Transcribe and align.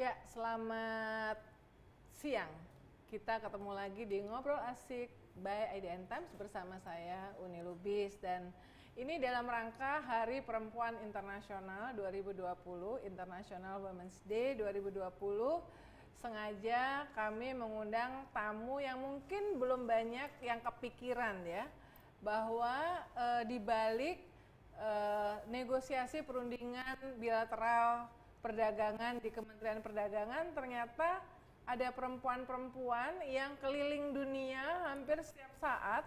Ya, 0.00 0.16
selamat 0.32 1.36
siang. 2.16 2.48
Kita 3.12 3.36
ketemu 3.36 3.76
lagi 3.76 4.08
di 4.08 4.24
Ngobrol 4.24 4.56
Asik 4.72 5.12
by 5.44 5.76
IDN 5.76 6.08
Times 6.08 6.32
bersama 6.40 6.80
saya 6.80 7.36
Uni 7.44 7.60
Lubis 7.60 8.16
dan 8.16 8.48
ini 8.96 9.20
dalam 9.20 9.44
rangka 9.44 10.00
Hari 10.00 10.40
Perempuan 10.40 10.96
Internasional 11.04 11.92
2020, 12.00 12.32
International 13.04 13.76
Women's 13.84 14.16
Day 14.24 14.56
2020. 14.56 15.04
Sengaja 16.16 17.04
kami 17.12 17.52
mengundang 17.52 18.24
tamu 18.32 18.80
yang 18.80 19.04
mungkin 19.04 19.60
belum 19.60 19.84
banyak 19.84 20.32
yang 20.40 20.64
kepikiran 20.64 21.44
ya 21.44 21.68
bahwa 22.24 23.04
e, 23.12 23.52
di 23.52 23.60
balik 23.60 24.16
e, 24.80 24.90
negosiasi 25.52 26.24
perundingan 26.24 27.20
bilateral 27.20 28.08
perdagangan 28.40 29.20
di 29.20 29.28
Kementerian 29.28 29.84
Perdagangan 29.84 30.52
ternyata 30.56 31.20
ada 31.68 31.88
perempuan-perempuan 31.94 33.22
yang 33.28 33.54
keliling 33.60 34.16
dunia 34.16 34.90
hampir 34.90 35.20
setiap 35.22 35.52
saat 35.60 36.02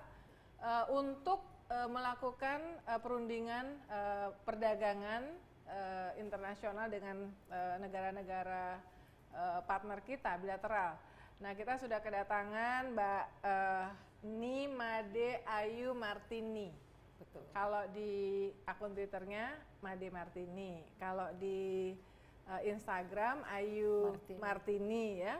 uh, 0.59 0.89
untuk 0.91 1.39
uh, 1.71 1.87
melakukan 1.87 2.59
uh, 2.89 2.99
perundingan 2.99 3.79
uh, 3.87 4.33
perdagangan 4.43 5.23
uh, 5.69 6.11
internasional 6.19 6.89
dengan 6.89 7.29
negara-negara 7.79 8.81
uh, 9.33 9.61
partner 9.63 10.01
kita 10.03 10.37
bilateral. 10.41 10.97
Nah, 11.41 11.51
kita 11.57 11.75
sudah 11.81 11.99
kedatangan 11.99 12.93
Mbak 12.93 13.25
uh, 13.43 13.87
Nimade 14.23 15.43
Ayu 15.43 15.91
Martini. 15.91 16.71
Betul. 17.19 17.43
Kalau 17.51 17.83
di 17.91 18.47
akun 18.63 18.95
Twitternya 18.95 19.51
Made 19.83 20.07
Martini. 20.07 20.85
Kalau 20.95 21.27
di 21.35 21.91
uh, 22.49 22.61
Instagram 22.63 23.43
Ayu 23.51 24.15
Martini, 24.15 24.39
Martini 24.39 25.07
ya. 25.23 25.35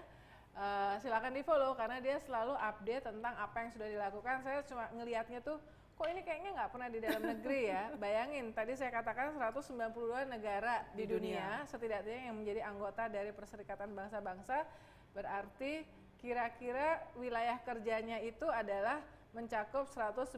Uh, 0.53 1.01
silakan 1.01 1.33
di 1.33 1.41
follow 1.41 1.73
karena 1.73 1.97
dia 1.97 2.21
selalu 2.21 2.53
update 2.53 3.09
tentang 3.09 3.33
apa 3.35 3.57
yang 3.65 3.69
sudah 3.73 3.87
dilakukan. 3.89 4.35
Saya 4.45 4.61
cuma 4.69 4.85
ngelihatnya 4.93 5.41
tuh 5.41 5.57
kok 5.93 6.07
ini 6.09 6.21
kayaknya 6.25 6.51
nggak 6.57 6.69
pernah 6.73 6.89
di 6.93 6.99
dalam 7.01 7.23
negeri 7.25 7.61
ya. 7.73 7.83
Bayangin 8.03 8.45
tadi 8.53 8.77
saya 8.77 8.93
katakan 8.93 9.33
192 9.33 10.29
negara 10.29 10.85
di, 10.93 11.03
di 11.03 11.05
dunia, 11.09 11.65
dunia 11.65 11.69
setidaknya 11.69 12.29
yang 12.29 12.35
menjadi 12.37 12.61
anggota 12.69 13.09
dari 13.09 13.33
Perserikatan 13.33 13.97
Bangsa-Bangsa 13.97 14.65
berarti 15.13 15.85
kira-kira 16.21 17.03
wilayah 17.19 17.59
kerjanya 17.65 18.21
itu 18.23 18.47
adalah 18.47 19.01
mencakup 19.33 19.89
192 19.89 20.37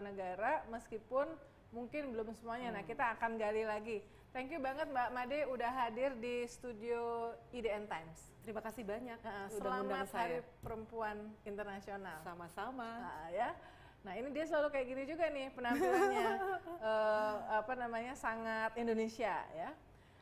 negara 0.00 0.64
meskipun 0.72 1.28
mungkin 1.70 2.10
belum 2.10 2.34
semuanya. 2.34 2.74
Nah, 2.74 2.82
hmm. 2.82 2.82
Nah, 2.82 2.84
kita 2.88 3.04
akan 3.14 3.30
gali 3.38 3.62
lagi. 3.62 3.98
Thank 4.30 4.54
you 4.54 4.62
banget 4.62 4.86
Mbak 4.86 5.10
Made 5.10 5.38
udah 5.50 5.70
hadir 5.74 6.14
di 6.22 6.46
studio 6.46 7.34
IDN 7.50 7.90
Times. 7.90 8.30
Terima 8.46 8.62
kasih 8.62 8.86
banyak. 8.86 9.18
Uh, 9.26 9.48
selamat 9.58 10.06
Hari 10.14 10.38
Perempuan 10.62 11.34
Internasional. 11.42 12.22
Sama-sama. 12.22 13.10
Uh, 13.10 13.28
ya. 13.34 13.50
Nah 14.06 14.14
ini 14.14 14.30
dia 14.30 14.46
selalu 14.46 14.70
kayak 14.70 14.86
gini 14.86 15.02
juga 15.02 15.26
nih 15.34 15.50
penampilannya 15.50 16.30
uh, 16.78 17.36
apa 17.60 17.74
namanya 17.74 18.14
sangat 18.14 18.70
Indonesia 18.78 19.34
ya. 19.50 19.74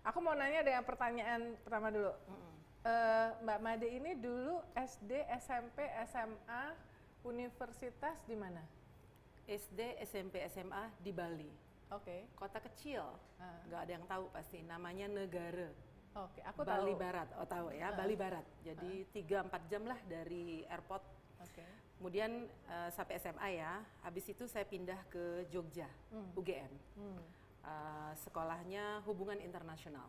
Aku 0.09 0.25
mau 0.25 0.33
nanya 0.33 0.65
dengan 0.65 0.89
pertanyaan 0.89 1.53
pertama 1.61 1.93
dulu. 1.93 2.09
Uh, 2.89 3.29
Mbak 3.45 3.61
Made 3.61 3.89
ini 3.93 4.17
dulu 4.17 4.65
SD, 4.73 5.21
SMP, 5.37 5.85
SMA, 6.09 6.73
universitas 7.29 8.17
di 8.25 8.41
mana? 8.41 8.65
SD, 9.45 10.01
SMP, 10.01 10.41
SMA 10.49 10.97
di 10.97 11.13
Bali. 11.13 11.68
Oke. 11.89 12.05
Okay. 12.05 12.21
Kota 12.37 12.59
kecil, 12.61 13.05
ah. 13.41 13.59
nggak 13.69 13.81
uh. 13.81 13.85
ada 13.85 13.93
yang 13.93 14.07
tahu 14.09 14.25
pasti. 14.33 14.61
Namanya 14.61 15.07
Negara. 15.09 15.73
Oke, 16.19 16.41
okay, 16.41 16.43
aku 16.45 16.61
Bali 16.65 16.93
tahu. 16.93 17.01
Barat. 17.01 17.29
Oh 17.39 17.49
tahu 17.49 17.67
ya, 17.73 17.89
uh. 17.89 17.97
Bali 17.97 18.15
Barat. 18.17 18.45
Jadi 18.61 19.09
tiga 19.13 19.41
uh. 19.41 19.47
empat 19.49 19.63
jam 19.73 19.83
lah 19.89 19.99
dari 20.05 20.65
airport. 20.69 21.05
Oke. 21.41 21.53
Okay. 21.55 21.71
Kemudian 21.99 22.47
uh, 22.71 22.91
sampai 22.93 23.19
SMA 23.19 23.49
ya. 23.57 23.81
Habis 24.05 24.31
itu 24.31 24.45
saya 24.47 24.69
pindah 24.69 25.01
ke 25.09 25.49
Jogja, 25.49 25.89
hmm. 26.13 26.37
UGM. 26.37 26.73
Hmm. 27.01 27.21
Uh, 27.65 28.13
sekolahnya 28.21 29.03
hubungan 29.09 29.41
internasional. 29.41 30.07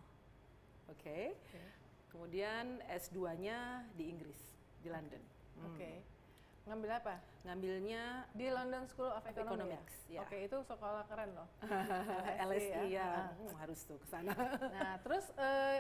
Oke. 0.92 1.00
Okay. 1.00 1.24
Okay. 1.48 1.68
Kemudian 2.10 2.82
S2-nya 2.90 3.86
di 3.94 4.10
Inggris, 4.10 4.40
di 4.82 4.90
London. 4.90 5.22
Oke. 5.64 5.78
Okay. 5.78 5.96
Hmm. 6.02 6.19
Ngambil 6.68 6.90
apa? 7.00 7.16
Ngambilnya 7.48 8.04
di 8.36 8.48
London 8.52 8.84
School 8.90 9.12
of, 9.12 9.24
of 9.24 9.32
Economics. 9.32 9.96
Ya? 10.10 10.20
ya. 10.20 10.22
Oke, 10.28 10.38
itu 10.44 10.58
sekolah 10.66 11.04
keren 11.08 11.32
loh. 11.38 11.48
LSI, 12.50 12.92
ya, 12.92 13.04
ya. 13.04 13.10
Hmm, 13.32 13.54
harus 13.60 13.80
tuh 13.88 13.98
ke 14.02 14.08
sana. 14.12 14.34
nah, 14.76 15.00
terus 15.02 15.26
uh, 15.40 15.80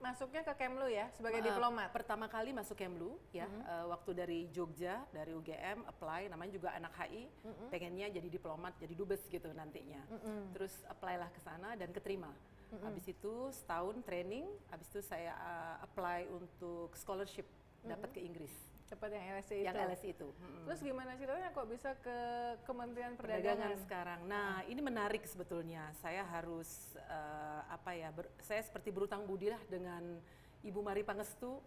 masuknya 0.00 0.40
ke 0.40 0.52
Kemlu 0.56 0.88
ya 0.88 1.12
sebagai 1.12 1.44
uh, 1.44 1.46
diplomat. 1.52 1.92
Pertama 1.92 2.26
kali 2.26 2.56
masuk 2.56 2.74
Kemlu 2.74 3.20
ya, 3.36 3.44
uh 3.44 3.52
-huh. 3.52 3.62
uh, 3.68 3.86
waktu 3.92 4.10
dari 4.16 4.40
Jogja, 4.48 5.04
dari 5.12 5.36
UGM 5.36 5.84
apply, 5.84 6.32
namanya 6.32 6.52
juga 6.56 6.72
anak 6.72 6.96
HI, 6.96 7.28
uh 7.28 7.52
-huh. 7.52 7.68
pengennya 7.68 8.08
jadi 8.08 8.28
diplomat, 8.32 8.72
jadi 8.80 8.96
dubes 8.96 9.20
gitu 9.28 9.52
nantinya. 9.52 10.00
Uh 10.08 10.16
-huh. 10.16 10.42
Terus 10.56 10.74
apply 10.88 11.20
lah 11.20 11.28
ke 11.30 11.40
sana 11.44 11.76
dan 11.76 11.92
keterima. 11.92 12.32
Uh 12.32 12.80
-huh. 12.80 12.88
Habis 12.88 13.12
itu 13.12 13.52
setahun 13.52 14.00
training, 14.02 14.48
habis 14.72 14.88
itu 14.88 15.04
saya 15.04 15.36
uh, 15.36 15.76
apply 15.84 16.26
untuk 16.32 16.96
scholarship 16.96 17.44
dapat 17.84 18.08
uh 18.08 18.16
-huh. 18.16 18.16
ke 18.16 18.20
Inggris. 18.24 18.54
Cepat 18.90 19.10
yang 19.14 19.24
LSI 19.38 19.54
itu. 19.54 19.66
Yang 19.70 19.76
LSI 19.86 20.08
itu. 20.18 20.28
Hmm. 20.34 20.64
Terus 20.66 20.80
gimana 20.82 21.10
ceritanya 21.14 21.50
kok 21.54 21.66
bisa 21.70 21.90
ke 22.02 22.18
Kementerian 22.66 23.14
Perdagangan, 23.14 23.38
Perdagangan 23.46 23.78
sekarang? 23.86 24.20
Nah, 24.26 24.66
ini 24.66 24.80
menarik 24.82 25.22
sebetulnya. 25.30 25.94
Saya 26.02 26.26
harus 26.26 26.98
uh, 27.06 27.62
apa 27.70 27.94
ya? 27.94 28.10
Ber, 28.10 28.26
saya 28.42 28.58
seperti 28.66 28.90
berutang 28.90 29.22
budi 29.30 29.54
lah 29.54 29.62
dengan 29.70 30.18
Ibu 30.66 30.82
Mari 30.82 31.06
Pangestu 31.06 31.62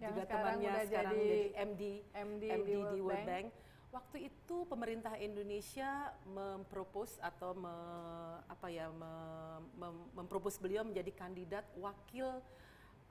yang 0.00 0.16
juga 0.16 0.24
sekarang 0.26 0.58
temannya 0.58 0.72
sekarang 0.88 1.14
jadi, 1.14 1.22
jadi 1.22 1.40
MD 1.52 1.82
MD, 2.10 2.44
MD 2.48 2.66
di, 2.66 2.74
World, 2.74 2.94
di 2.96 3.00
World 3.04 3.26
Bank. 3.28 3.28
Bank. 3.28 3.46
Waktu 3.92 4.16
itu 4.32 4.56
pemerintah 4.72 5.14
Indonesia 5.20 6.16
mempropos 6.24 7.20
atau 7.20 7.52
me, 7.52 7.76
apa 8.48 8.72
ya 8.72 8.88
me, 8.88 9.12
mem, 9.76 9.96
mempropos 10.16 10.56
beliau 10.56 10.80
menjadi 10.80 11.12
kandidat 11.12 11.68
wakil 11.76 12.40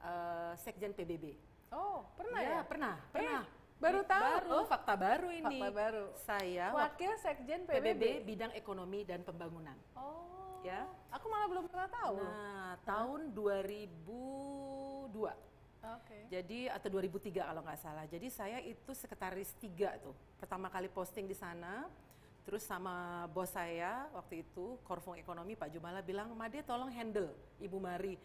uh, 0.01 0.57
Sekjen 0.57 0.97
PBB. 0.97 1.37
Oh, 1.71 2.03
pernah 2.19 2.39
ya? 2.43 2.51
ya? 2.51 2.61
pernah, 2.67 2.93
eh, 2.99 3.11
pernah. 3.15 3.41
Baru 3.81 4.05
tahu. 4.05 4.21
Baru, 4.21 4.49
oh, 4.53 4.65
fakta 4.69 4.93
baru 4.93 5.29
ini. 5.33 5.57
Fakta 5.57 5.73
baru. 5.73 6.05
Saya 6.13 6.69
wakil 6.69 7.11
sekjen 7.17 7.65
PBB. 7.65 7.75
PBB 7.81 8.03
bidang 8.27 8.51
ekonomi 8.53 9.01
dan 9.01 9.25
pembangunan. 9.25 9.73
Oh. 9.97 10.61
Ya. 10.61 10.85
Aku 11.09 11.25
malah 11.25 11.49
belum 11.49 11.65
pernah 11.65 11.89
tahu. 11.89 12.21
Nah, 12.21 12.77
tahun 12.85 13.33
2002. 13.33 15.09
Oke. 15.09 15.33
Okay. 15.81 16.21
Jadi 16.29 16.69
atau 16.69 16.93
2003 16.93 17.41
kalau 17.41 17.65
nggak 17.65 17.81
salah. 17.81 18.05
Jadi 18.05 18.27
saya 18.29 18.61
itu 18.61 18.93
sekretaris 18.93 19.57
tiga 19.57 19.97
tuh. 19.97 20.13
Pertama 20.37 20.69
kali 20.69 20.85
posting 20.85 21.25
di 21.25 21.33
sana. 21.33 21.89
Terus 22.45 22.65
sama 22.65 23.25
bos 23.33 23.53
saya 23.53 24.09
waktu 24.17 24.41
itu, 24.41 24.77
Korfong 24.85 25.13
Ekonomi 25.17 25.53
Pak 25.53 25.69
Jumala 25.73 26.01
bilang, 26.01 26.33
Made 26.33 26.65
tolong 26.65 26.89
handle 26.89 27.29
Ibu 27.61 27.77
Mari 27.77 28.17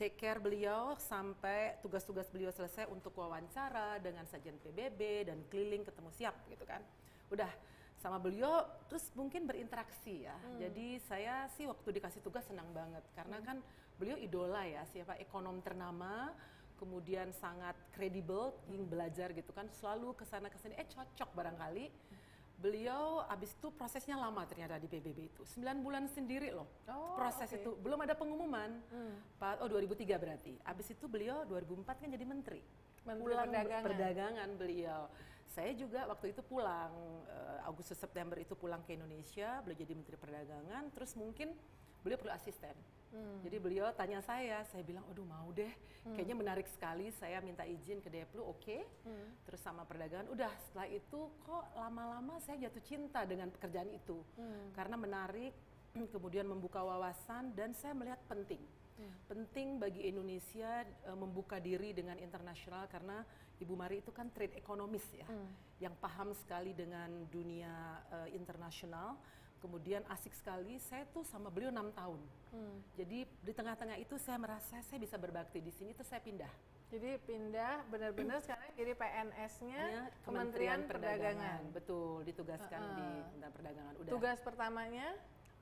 take 0.00 0.16
care 0.16 0.40
beliau 0.40 0.96
sampai 0.96 1.76
tugas-tugas 1.84 2.32
beliau 2.32 2.48
selesai 2.48 2.88
untuk 2.88 3.12
wawancara 3.20 4.00
dengan 4.00 4.24
sajian 4.24 4.56
PBB 4.56 5.28
dan 5.28 5.44
keliling 5.52 5.84
ketemu 5.84 6.08
siap 6.16 6.32
gitu 6.48 6.64
kan. 6.64 6.80
Udah 7.28 7.52
sama 8.00 8.16
beliau 8.16 8.64
terus 8.88 9.12
mungkin 9.12 9.44
berinteraksi 9.44 10.24
ya. 10.24 10.32
Hmm. 10.32 10.56
Jadi 10.56 10.96
saya 11.04 11.44
sih 11.52 11.68
waktu 11.68 12.00
dikasih 12.00 12.24
tugas 12.24 12.48
senang 12.48 12.72
banget 12.72 13.04
karena 13.12 13.44
hmm. 13.44 13.44
kan 13.44 13.56
beliau 14.00 14.16
idola 14.16 14.64
ya, 14.64 14.88
siapa 14.88 15.20
ekonom 15.20 15.60
ternama 15.60 16.32
kemudian 16.80 17.28
sangat 17.36 17.76
kredibel, 17.92 18.56
ingin 18.72 18.88
belajar 18.88 19.36
gitu 19.36 19.52
kan, 19.52 19.68
selalu 19.68 20.16
ke 20.16 20.24
sana 20.24 20.48
ke 20.48 20.56
sini, 20.56 20.72
eh 20.80 20.88
cocok 20.88 21.28
barangkali. 21.36 21.92
Hmm 21.92 22.19
beliau 22.60 23.24
abis 23.24 23.56
itu 23.56 23.72
prosesnya 23.72 24.20
lama 24.20 24.44
ternyata 24.44 24.76
di 24.76 24.84
PBB 24.84 25.32
itu 25.32 25.42
9 25.48 25.80
bulan 25.80 26.04
sendiri 26.12 26.52
loh 26.52 26.68
oh, 26.92 27.16
proses 27.16 27.48
okay. 27.48 27.64
itu 27.64 27.72
belum 27.80 28.04
ada 28.04 28.12
pengumuman 28.12 28.68
hmm. 28.92 29.40
oh 29.64 29.68
2003 29.68 30.04
berarti 30.20 30.54
abis 30.68 30.92
itu 30.92 31.08
beliau 31.08 31.48
2004 31.48 32.04
kan 32.04 32.08
jadi 32.12 32.24
menteri 32.28 32.62
Menteri 33.00 33.24
pulang 33.24 33.48
perdagangan. 33.48 33.84
perdagangan 33.88 34.48
beliau 34.60 35.02
saya 35.50 35.72
juga 35.74 36.04
waktu 36.06 36.36
itu 36.36 36.44
pulang 36.44 36.92
uh, 37.26 37.64
Agustus 37.66 37.96
September 37.96 38.36
itu 38.36 38.52
pulang 38.52 38.84
ke 38.84 38.92
Indonesia 38.92 39.64
beliau 39.64 39.80
jadi 39.80 39.92
menteri 39.96 40.16
perdagangan 40.20 40.84
terus 40.92 41.16
mungkin 41.16 41.56
beliau 42.04 42.20
perlu 42.20 42.32
asisten. 42.32 42.76
Hmm. 43.10 43.42
Jadi 43.42 43.56
beliau 43.58 43.90
tanya 43.98 44.22
saya, 44.22 44.62
saya 44.70 44.82
bilang, 44.86 45.02
aduh 45.10 45.26
mau 45.26 45.50
deh, 45.50 45.70
hmm. 46.06 46.14
kayaknya 46.14 46.36
menarik 46.38 46.66
sekali. 46.70 47.10
Saya 47.18 47.42
minta 47.42 47.66
izin 47.66 47.98
ke 47.98 48.06
Deplu, 48.06 48.42
oke. 48.46 48.62
Okay. 48.62 48.80
Hmm. 49.02 49.34
Terus 49.42 49.60
sama 49.60 49.82
perdagangan, 49.82 50.30
udah 50.30 50.50
setelah 50.70 50.88
itu 50.88 51.20
kok 51.42 51.64
lama-lama 51.74 52.38
saya 52.38 52.70
jatuh 52.70 52.82
cinta 52.86 53.26
dengan 53.26 53.50
pekerjaan 53.50 53.90
itu, 53.90 54.22
hmm. 54.38 54.78
karena 54.78 54.94
menarik, 54.94 55.52
kemudian 56.14 56.46
membuka 56.46 56.86
wawasan 56.86 57.50
dan 57.58 57.74
saya 57.74 57.98
melihat 57.98 58.22
penting. 58.30 58.62
Hmm. 59.00 59.12
Penting 59.26 59.68
bagi 59.82 60.06
Indonesia 60.06 60.86
uh, 61.10 61.18
membuka 61.18 61.58
diri 61.58 61.90
dengan 61.90 62.20
internasional 62.20 62.86
karena 62.86 63.24
Ibu 63.60 63.74
Mari 63.76 64.00
itu 64.00 64.12
kan 64.14 64.30
trade 64.30 64.54
ekonomis 64.54 65.04
ya, 65.12 65.26
hmm. 65.26 65.82
yang 65.82 65.94
paham 65.98 66.30
sekali 66.32 66.72
dengan 66.78 67.26
dunia 67.26 68.06
uh, 68.08 68.28
internasional 68.30 69.18
kemudian 69.60 70.02
asik 70.10 70.32
sekali. 70.34 70.80
Saya 70.80 71.06
tuh 71.12 71.22
sama 71.22 71.52
beliau 71.52 71.70
enam 71.70 71.92
tahun. 71.92 72.20
Hmm. 72.50 72.76
Jadi 72.96 73.28
di 73.28 73.52
tengah-tengah 73.52 74.00
itu 74.00 74.16
saya 74.16 74.40
merasa 74.40 74.80
saya 74.82 74.98
bisa 74.98 75.20
berbakti 75.20 75.60
di 75.60 75.70
sini, 75.70 75.94
terus 75.94 76.08
saya 76.08 76.24
pindah. 76.24 76.50
Jadi 76.90 77.22
pindah 77.22 77.86
benar-benar 77.86 78.40
sekarang 78.44 78.66
jadi 78.74 78.92
PNS-nya 78.98 79.82
Kementerian, 79.86 80.24
Kementerian 80.26 80.80
Perdagangan. 80.88 81.60
Perdagangan. 81.60 81.60
Betul, 81.76 82.16
ditugaskan 82.26 82.80
uh 82.80 82.88
di 82.90 83.06
Kementerian 83.06 83.52
Perdagangan. 83.54 83.94
Udah. 84.00 84.10
Tugas 84.10 84.38
pertamanya 84.42 85.08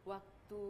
waktu 0.09 0.63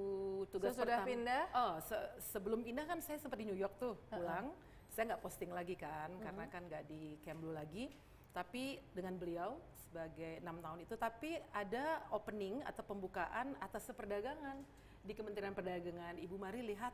tugas 0.51 0.75
Sesudah 0.75 0.99
pertama, 0.99 1.11
pindah? 1.15 1.45
Oh, 1.55 1.75
se 1.79 1.97
sebelum 2.35 2.61
pindah 2.67 2.85
kan 2.91 2.99
saya 2.99 3.23
sempat 3.23 3.39
di 3.39 3.47
New 3.47 3.59
York 3.59 3.79
tuh 3.79 3.95
pulang. 4.11 4.51
Uh. 4.51 4.67
Saya 4.91 5.15
nggak 5.15 5.23
posting 5.23 5.55
lagi 5.55 5.79
kan, 5.79 6.11
uh 6.11 6.19
-huh. 6.19 6.25
karena 6.27 6.45
kan 6.51 6.63
nggak 6.67 6.85
di 6.91 7.15
Kemlu 7.23 7.55
lagi. 7.55 7.87
Tapi 8.33 8.79
dengan 8.95 9.17
beliau 9.17 9.57
sebagai 9.89 10.45
enam 10.45 10.61
tahun 10.61 10.85
itu, 10.85 10.95
tapi 11.01 11.41
ada 11.51 12.05
opening 12.13 12.61
atau 12.69 12.85
pembukaan 12.85 13.57
atas 13.59 13.89
perdagangan 13.91 14.61
di 15.01 15.13
Kementerian 15.17 15.57
Perdagangan. 15.57 16.21
Ibu 16.21 16.37
Mari 16.37 16.61
lihat 16.61 16.93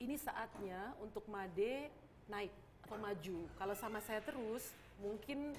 ini 0.00 0.16
saatnya 0.16 0.96
untuk 1.04 1.28
Made 1.28 1.92
naik 2.32 2.52
atau 2.88 2.96
maju. 2.96 3.38
Kalau 3.60 3.74
sama 3.76 4.00
saya 4.00 4.24
terus, 4.24 4.72
mungkin 4.98 5.54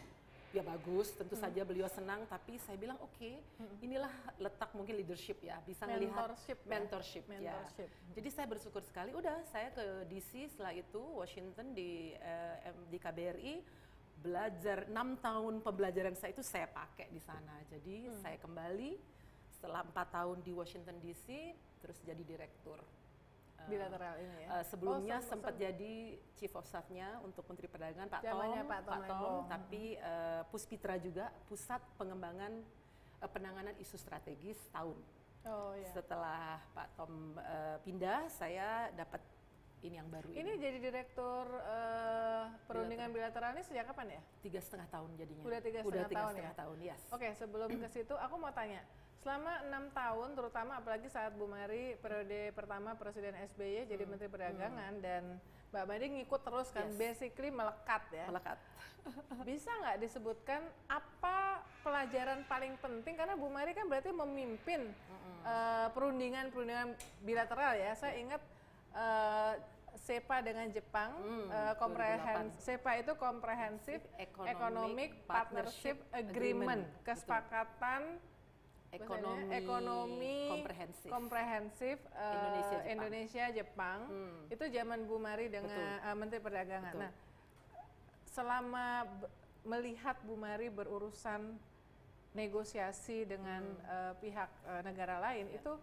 ya 0.51 0.59
bagus, 0.65 1.15
tentu 1.15 1.39
hmm. 1.39 1.43
saja 1.47 1.61
beliau 1.63 1.87
senang. 1.87 2.25
Tapi 2.27 2.59
saya 2.59 2.75
bilang 2.75 2.99
oke, 2.99 3.13
okay, 3.15 3.39
hmm. 3.39 3.85
inilah 3.85 4.11
letak 4.41 4.73
mungkin 4.75 4.99
leadership 4.99 5.39
ya, 5.39 5.61
bisa 5.63 5.87
melihat 5.87 6.27
mentorship, 6.27 6.57
ya. 6.59 6.69
mentorship, 6.73 7.23
ya. 7.23 7.31
mentorship. 7.37 7.89
ya. 7.89 8.11
Jadi 8.19 8.29
saya 8.33 8.47
bersyukur 8.49 8.81
sekali. 8.83 9.11
Udah, 9.15 9.37
saya 9.47 9.71
ke 9.71 10.09
DC 10.11 10.51
setelah 10.51 10.75
itu 10.75 10.99
Washington 10.99 11.71
di 11.71 12.11
uh, 12.19 12.75
di 12.91 12.97
KBRI 12.99 13.55
belajar 14.21 14.85
enam 14.85 15.18
tahun 15.18 15.65
pembelajaran 15.65 16.13
saya 16.13 16.31
itu 16.31 16.45
saya 16.45 16.69
pakai 16.69 17.09
di 17.09 17.18
sana. 17.18 17.57
Jadi 17.68 18.07
hmm. 18.07 18.21
saya 18.21 18.38
kembali 18.38 18.91
setelah 19.50 19.81
empat 19.85 20.07
tahun 20.13 20.38
di 20.45 20.53
Washington 20.53 20.97
DC, 21.01 21.53
terus 21.81 21.97
jadi 22.06 22.21
direktur 22.21 22.77
eh, 23.57 23.68
bilateral 23.69 24.15
ini 24.21 24.45
ya. 24.45 24.47
Uh, 24.57 24.65
sebelumnya 24.65 25.18
oh, 25.21 25.25
sempat 25.25 25.53
jadi 25.57 26.18
chief 26.38 26.53
of 26.53 26.65
staff-nya 26.65 27.21
untuk 27.25 27.45
Menteri 27.50 27.69
Perdagangan 27.69 28.09
Pak 28.09 28.21
Tom, 28.21 28.41
Pak 28.65 28.81
Tom, 28.85 28.94
Pak 28.94 29.09
Tom 29.09 29.33
tapi 29.50 29.83
uh, 29.97 30.41
Puspitra 30.50 30.97
juga 31.01 31.33
pusat 31.50 31.81
pengembangan 31.97 32.62
uh, 33.21 33.29
penanganan 33.29 33.74
isu 33.81 33.97
strategis 33.97 34.57
tahun. 34.69 34.97
Oh, 35.41 35.74
iya. 35.74 35.89
Setelah 35.89 36.62
Pak 36.77 36.88
Tom 36.94 37.33
uh, 37.38 37.77
pindah, 37.81 38.29
saya 38.29 38.94
dapat 38.94 39.21
ini 39.81 39.95
yang 39.97 40.09
baru 40.13 40.27
ini. 40.29 40.37
Ini 40.45 40.51
jadi 40.61 40.77
direktur 40.77 41.45
uh, 41.49 42.45
perundingan 42.69 43.09
bilateral 43.09 43.57
ini 43.57 43.63
sejak 43.65 43.89
kapan 43.89 44.17
ya? 44.17 44.21
Tiga 44.45 44.59
setengah 44.61 44.87
tahun 44.93 45.09
jadinya. 45.17 45.43
Udah 45.43 45.59
tiga 45.61 45.79
setengah, 45.81 45.89
Udah 45.89 46.03
tiga 46.05 46.19
tahun 46.21 46.33
setengah 46.33 46.53
ya? 46.53 46.61
tahun, 46.61 46.77
yes. 46.85 47.01
Oke, 47.09 47.17
okay, 47.17 47.31
sebelum 47.37 47.69
ke 47.69 47.87
situ 47.89 48.13
aku 48.13 48.35
mau 48.37 48.53
tanya, 48.53 48.81
selama 49.25 49.53
enam 49.65 49.83
tahun, 49.93 50.29
terutama 50.37 50.71
apalagi 50.77 51.07
saat 51.09 51.33
Bu 51.33 51.45
Mari 51.49 51.97
periode 51.97 52.53
pertama 52.53 52.93
Presiden 52.97 53.33
SBY 53.53 53.89
jadi 53.89 54.03
hmm. 54.05 54.09
Menteri 54.13 54.29
Perdagangan 54.29 54.93
hmm. 54.97 55.03
dan 55.03 55.23
Mbak 55.71 55.85
Mari 55.87 56.05
ngikut 56.19 56.41
terus 56.45 56.67
kan, 56.69 56.87
yes. 56.89 56.97
basically 56.99 57.49
melekat 57.49 58.03
ya. 58.13 58.25
Melekat. 58.29 58.57
Bisa 59.49 59.71
nggak 59.81 59.97
disebutkan 59.97 60.61
apa 60.85 61.65
pelajaran 61.81 62.45
paling 62.45 62.77
penting 62.77 63.17
karena 63.17 63.33
Bu 63.33 63.49
Mari 63.49 63.73
kan 63.73 63.89
berarti 63.89 64.13
memimpin 64.13 64.93
uh, 65.41 65.87
perundingan-perundingan 65.95 66.93
bilateral 67.25 67.73
ya. 67.73 67.97
Saya 67.97 68.19
ingat 68.21 68.41
uh, 68.95 69.53
SEPA 70.01 70.41
dengan 70.41 70.67
Jepang, 70.71 71.13
hmm, 71.19 71.47
uh, 71.51 71.73
komprehens 71.77 72.55
SEPA 72.63 73.03
itu 73.03 73.13
Comprehensive 73.19 74.01
Economic, 74.17 74.55
Economic 74.55 75.09
Partnership, 75.27 75.97
Agreement, 76.09 76.83
Agreement. 76.88 77.05
kesepakatan 77.05 78.01
ekonomi, 78.91 79.47
ekonomi 79.55 80.38
komprehensif, 80.51 81.07
komprehensif 81.07 81.97
uh, 82.11 82.27
Indonesia 82.27 82.75
Jepang, 82.75 82.91
Indonesia, 82.91 83.45
Jepang. 83.55 83.99
Hmm. 84.07 84.41
itu 84.51 84.65
zaman 84.67 84.99
Bu 85.07 85.15
Mari 85.19 85.45
dengan 85.47 85.79
uh, 86.03 86.15
Menteri 86.15 86.39
Perdagangan. 86.43 86.93
Betul. 86.95 87.03
Nah, 87.07 87.11
selama 88.27 88.88
melihat 89.63 90.19
Bu 90.23 90.35
Mari 90.35 90.67
berurusan 90.67 91.55
negosiasi 92.31 93.27
dengan 93.27 93.63
hmm. 93.63 93.88
uh, 93.88 94.13
pihak 94.19 94.49
uh, 94.67 94.81
negara 94.83 95.19
lain, 95.19 95.51
ya. 95.51 95.59
itu 95.59 95.73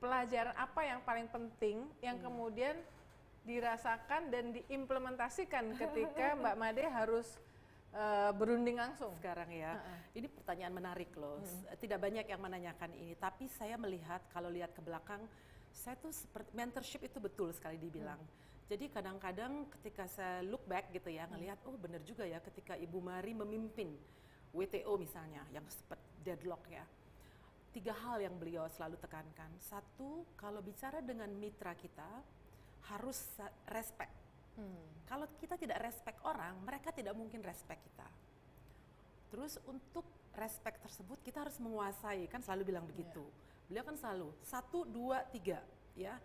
pelajaran 0.00 0.56
apa 0.56 0.80
yang 0.82 1.00
paling 1.04 1.28
penting 1.28 1.84
yang 2.00 2.16
hmm. 2.18 2.24
kemudian 2.26 2.76
dirasakan 3.44 4.32
dan 4.32 4.52
diimplementasikan 4.56 5.76
ketika 5.76 6.34
Mbak 6.40 6.56
Made 6.56 6.84
harus 6.88 7.28
uh, 7.92 8.32
berunding 8.36 8.80
langsung 8.80 9.12
sekarang 9.20 9.52
ya. 9.52 9.76
Uh 9.76 9.80
-uh. 9.80 9.98
Ini 10.16 10.26
pertanyaan 10.32 10.74
menarik 10.74 11.12
loh. 11.16 11.40
Hmm. 11.40 11.76
Tidak 11.76 12.00
banyak 12.00 12.26
yang 12.26 12.40
menanyakan 12.40 12.90
ini, 12.96 13.14
tapi 13.16 13.46
saya 13.46 13.76
melihat 13.76 14.24
kalau 14.32 14.48
lihat 14.48 14.72
ke 14.72 14.80
belakang, 14.82 15.24
saya 15.70 15.94
tuh 16.00 16.10
seperti 16.10 16.50
mentorship 16.56 17.00
itu 17.04 17.20
betul 17.22 17.52
sekali 17.52 17.76
dibilang. 17.78 18.18
Hmm. 18.18 18.38
Jadi 18.70 18.86
kadang-kadang 18.86 19.66
ketika 19.78 20.06
saya 20.06 20.46
look 20.46 20.62
back 20.70 20.94
gitu 20.94 21.10
ya, 21.10 21.26
ngelihat 21.26 21.58
oh 21.66 21.74
benar 21.74 22.00
juga 22.06 22.22
ya 22.22 22.38
ketika 22.38 22.78
Ibu 22.78 23.02
Mari 23.02 23.34
memimpin 23.34 23.98
WTO 24.54 24.94
misalnya 24.94 25.42
yang 25.50 25.66
sempat 25.66 25.98
deadlock 26.22 26.62
ya. 26.70 26.86
Tiga 27.70 27.94
hal 27.94 28.18
yang 28.18 28.34
beliau 28.34 28.66
selalu 28.66 28.98
tekankan. 28.98 29.50
Satu, 29.62 30.26
kalau 30.34 30.58
bicara 30.58 30.98
dengan 30.98 31.30
mitra 31.30 31.74
kita, 31.78 32.22
harus 32.90 33.38
respect. 33.70 34.10
Hmm. 34.58 34.86
Kalau 35.06 35.30
kita 35.38 35.54
tidak 35.54 35.78
respect 35.78 36.18
orang, 36.26 36.58
mereka 36.66 36.90
tidak 36.90 37.14
mungkin 37.14 37.42
respect 37.46 37.82
kita. 37.86 38.08
Terus 39.30 39.62
untuk 39.70 40.02
respect 40.34 40.82
tersebut 40.82 41.22
kita 41.22 41.46
harus 41.46 41.58
menguasai, 41.62 42.26
kan 42.26 42.42
selalu 42.42 42.74
bilang 42.74 42.86
begitu. 42.86 43.22
Yeah. 43.22 43.66
Beliau 43.70 43.84
kan 43.86 43.96
selalu 43.98 44.28
satu, 44.42 44.82
dua, 44.82 45.22
tiga, 45.30 45.62
ya 45.94 46.18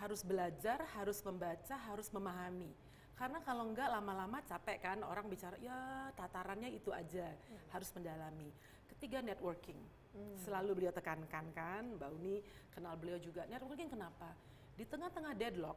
harus 0.00 0.24
belajar, 0.24 0.82
harus 0.96 1.20
membaca, 1.20 1.76
harus 1.76 2.08
memahami. 2.10 2.72
Karena 3.20 3.36
kalau 3.44 3.68
enggak 3.68 3.92
lama-lama 3.92 4.40
capek 4.48 4.80
kan 4.80 4.98
orang 5.04 5.28
bicara 5.28 5.52
ya 5.60 6.08
tatarannya 6.16 6.72
itu 6.72 6.88
aja, 6.88 7.28
hmm. 7.28 7.68
harus 7.68 7.92
mendalami. 7.92 8.48
Ketiga 8.88 9.20
networking, 9.20 9.76
hmm. 10.16 10.40
selalu 10.40 10.80
beliau 10.80 10.92
tekankan 10.96 11.52
kan, 11.52 11.84
Mbak 12.00 12.10
Uni 12.16 12.40
kenal 12.72 12.96
beliau 12.96 13.20
juga. 13.20 13.44
Networking 13.44 13.92
kenapa? 13.92 14.32
Di 14.72 14.88
tengah-tengah 14.88 15.36
deadlock, 15.36 15.76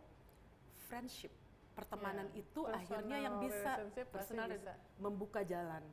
friendship, 0.87 1.35
pertemanan 1.75 2.31
yeah. 2.31 2.39
itu 2.47 2.61
personal 2.63 2.79
akhirnya 2.79 3.17
yang 3.19 3.35
bisa 3.43 3.71
personal 4.07 4.47
bisa. 4.47 4.73
membuka 5.03 5.43
jalan. 5.43 5.83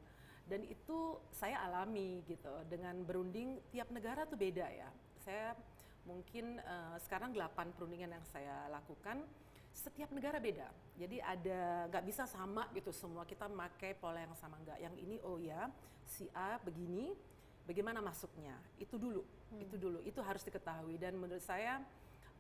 Dan 0.47 0.63
itu 0.71 1.19
saya 1.35 1.67
alami 1.67 2.23
gitu 2.31 2.51
dengan 2.71 2.95
berunding 3.03 3.59
tiap 3.75 3.91
negara 3.91 4.23
tuh 4.23 4.39
beda 4.39 4.71
ya. 4.71 4.87
Saya 5.19 5.59
mungkin 6.07 6.63
uh, 6.63 6.95
sekarang 7.03 7.35
8 7.35 7.75
perundingan 7.75 8.15
yang 8.15 8.27
saya 8.31 8.71
lakukan 8.71 9.27
setiap 9.71 10.11
negara 10.13 10.37
beda. 10.43 10.69
Jadi 10.99 11.23
ada 11.23 11.89
nggak 11.89 12.05
bisa 12.05 12.29
sama 12.29 12.69
gitu 12.77 12.93
semua 12.93 13.25
kita 13.25 13.49
pakai 13.49 13.97
pola 13.97 14.21
yang 14.21 14.35
sama 14.37 14.59
nggak. 14.61 14.79
Yang 14.83 14.95
ini 15.01 15.17
oh 15.25 15.39
ya 15.41 15.71
si 16.05 16.27
A 16.35 16.59
begini, 16.61 17.15
bagaimana 17.65 18.03
masuknya? 18.03 18.59
Itu 18.77 18.99
dulu, 18.99 19.23
hmm. 19.23 19.61
itu 19.63 19.77
dulu, 19.79 19.99
itu 20.03 20.21
harus 20.21 20.43
diketahui 20.43 20.99
dan 20.99 21.15
menurut 21.15 21.43
saya 21.43 21.79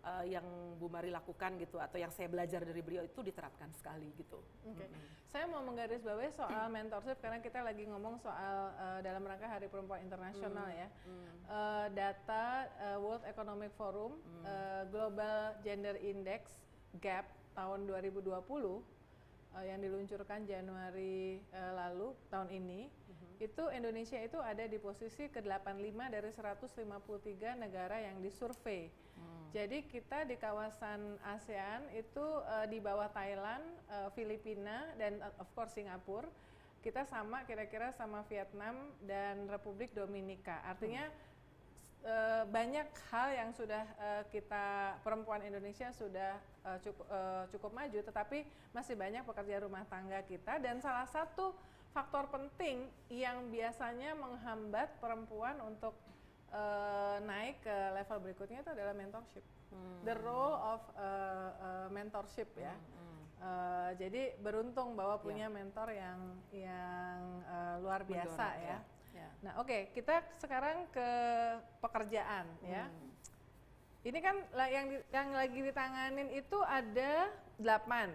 uh, 0.04 0.24
yang 0.24 0.44
Bu 0.76 0.88
Mari 0.88 1.12
lakukan 1.12 1.56
gitu 1.60 1.76
atau 1.80 1.96
yang 2.00 2.12
saya 2.12 2.28
belajar 2.28 2.64
dari 2.64 2.80
beliau 2.80 3.04
itu 3.04 3.20
diterapkan 3.20 3.68
sekali 3.76 4.12
gitu. 4.16 4.40
Oke. 4.64 4.76
Okay. 4.76 4.88
Mm 4.88 4.96
-hmm. 4.96 5.18
Saya 5.30 5.44
mau 5.46 5.62
menggarisbawahi 5.62 6.34
soal 6.34 6.66
mentorship 6.74 7.22
karena 7.22 7.38
kita 7.38 7.62
lagi 7.62 7.86
ngomong 7.86 8.18
soal 8.18 8.74
uh, 8.74 8.98
dalam 8.98 9.22
rangka 9.22 9.46
Hari 9.46 9.70
Perempuan 9.70 10.02
Internasional 10.02 10.66
mm 10.66 10.74
-hmm. 10.74 10.82
ya. 10.82 10.88
Mm. 11.06 11.28
Uh, 11.46 11.86
data 11.94 12.44
uh, 12.82 12.98
World 12.98 13.24
Economic 13.28 13.70
Forum 13.78 14.18
mm. 14.18 14.42
uh, 14.42 14.82
Global 14.90 15.54
Gender 15.62 15.94
Index 16.02 16.58
GAP 16.98 17.26
tahun 17.54 17.86
2020 17.86 18.26
uh, 18.30 18.80
yang 19.62 19.78
diluncurkan 19.78 20.48
Januari 20.48 21.38
uh, 21.54 21.72
lalu 21.86 22.16
tahun 22.32 22.50
ini 22.50 22.90
mm 22.90 23.14
-hmm. 23.14 23.32
itu 23.44 23.64
Indonesia 23.70 24.18
itu 24.18 24.38
ada 24.42 24.66
di 24.66 24.78
posisi 24.82 25.30
ke-85 25.30 25.98
dari 26.10 26.30
153 26.34 27.62
negara 27.62 27.96
yang 28.02 28.18
disurvei. 28.18 28.90
Jadi 29.50 29.82
kita 29.90 30.22
di 30.30 30.38
kawasan 30.38 31.18
ASEAN 31.26 31.90
itu 31.90 32.22
uh, 32.22 32.70
di 32.70 32.78
bawah 32.78 33.10
Thailand, 33.10 33.66
uh, 33.90 34.06
Filipina 34.14 34.86
dan 34.94 35.18
uh, 35.18 35.42
of 35.42 35.50
course 35.58 35.74
Singapura. 35.74 36.30
Kita 36.80 37.02
sama 37.04 37.42
kira-kira 37.44 37.90
sama 37.92 38.22
Vietnam 38.30 38.94
dan 39.02 39.50
Republik 39.50 39.90
Dominika. 39.90 40.62
Artinya 40.62 41.02
hmm. 41.10 41.29
Uh, 42.04 42.44
banyak 42.48 42.88
hal 43.12 43.28
yang 43.34 43.50
sudah 43.52 43.84
uh, 44.00 44.22
kita 44.32 44.96
perempuan 45.04 45.44
Indonesia 45.44 45.92
sudah 45.92 46.38
uh, 46.64 46.78
cukup 46.80 47.06
uh, 47.08 47.44
cukup 47.52 47.70
maju, 47.72 47.98
tetapi 48.00 48.38
masih 48.72 48.94
banyak 48.96 49.22
pekerja 49.24 49.62
rumah 49.64 49.84
tangga 49.88 50.20
kita 50.24 50.60
dan 50.60 50.80
salah 50.80 51.08
satu 51.08 51.52
faktor 51.90 52.30
penting 52.30 52.86
yang 53.10 53.50
biasanya 53.50 54.14
menghambat 54.14 54.94
perempuan 55.02 55.58
untuk 55.66 55.98
uh, 56.54 57.18
naik 57.26 57.58
ke 57.66 57.76
level 57.94 58.18
berikutnya 58.22 58.62
itu 58.62 58.70
adalah 58.70 58.94
mentorship. 58.94 59.42
Hmm. 59.70 60.02
The 60.06 60.16
role 60.22 60.56
of 60.58 60.82
uh, 60.94 61.02
uh, 61.02 61.86
mentorship 61.90 62.50
ya. 62.58 62.74
Hmm. 62.74 63.18
Uh, 63.40 63.90
jadi 63.96 64.36
beruntung 64.44 64.92
bahwa 64.92 65.16
punya 65.16 65.48
yeah. 65.48 65.56
mentor 65.56 65.88
yang 65.96 66.20
yang 66.52 67.18
uh, 67.48 67.80
luar 67.80 68.04
biasa 68.04 68.36
Mendorong, 68.36 68.68
ya. 68.68 68.78
ya. 68.78 68.78
Ya. 69.10 69.28
Nah, 69.42 69.52
oke, 69.58 69.90
kita 69.96 70.22
sekarang 70.38 70.86
ke 70.94 71.08
pekerjaan 71.82 72.46
ya. 72.62 72.86
Hmm. 72.86 73.10
Ini 74.00 74.18
kan 74.24 74.36
yang 74.72 74.86
yang 75.12 75.28
lagi 75.36 75.60
ditanganin 75.60 76.28
itu 76.32 76.56
ada 76.64 77.28
delapan 77.60 78.08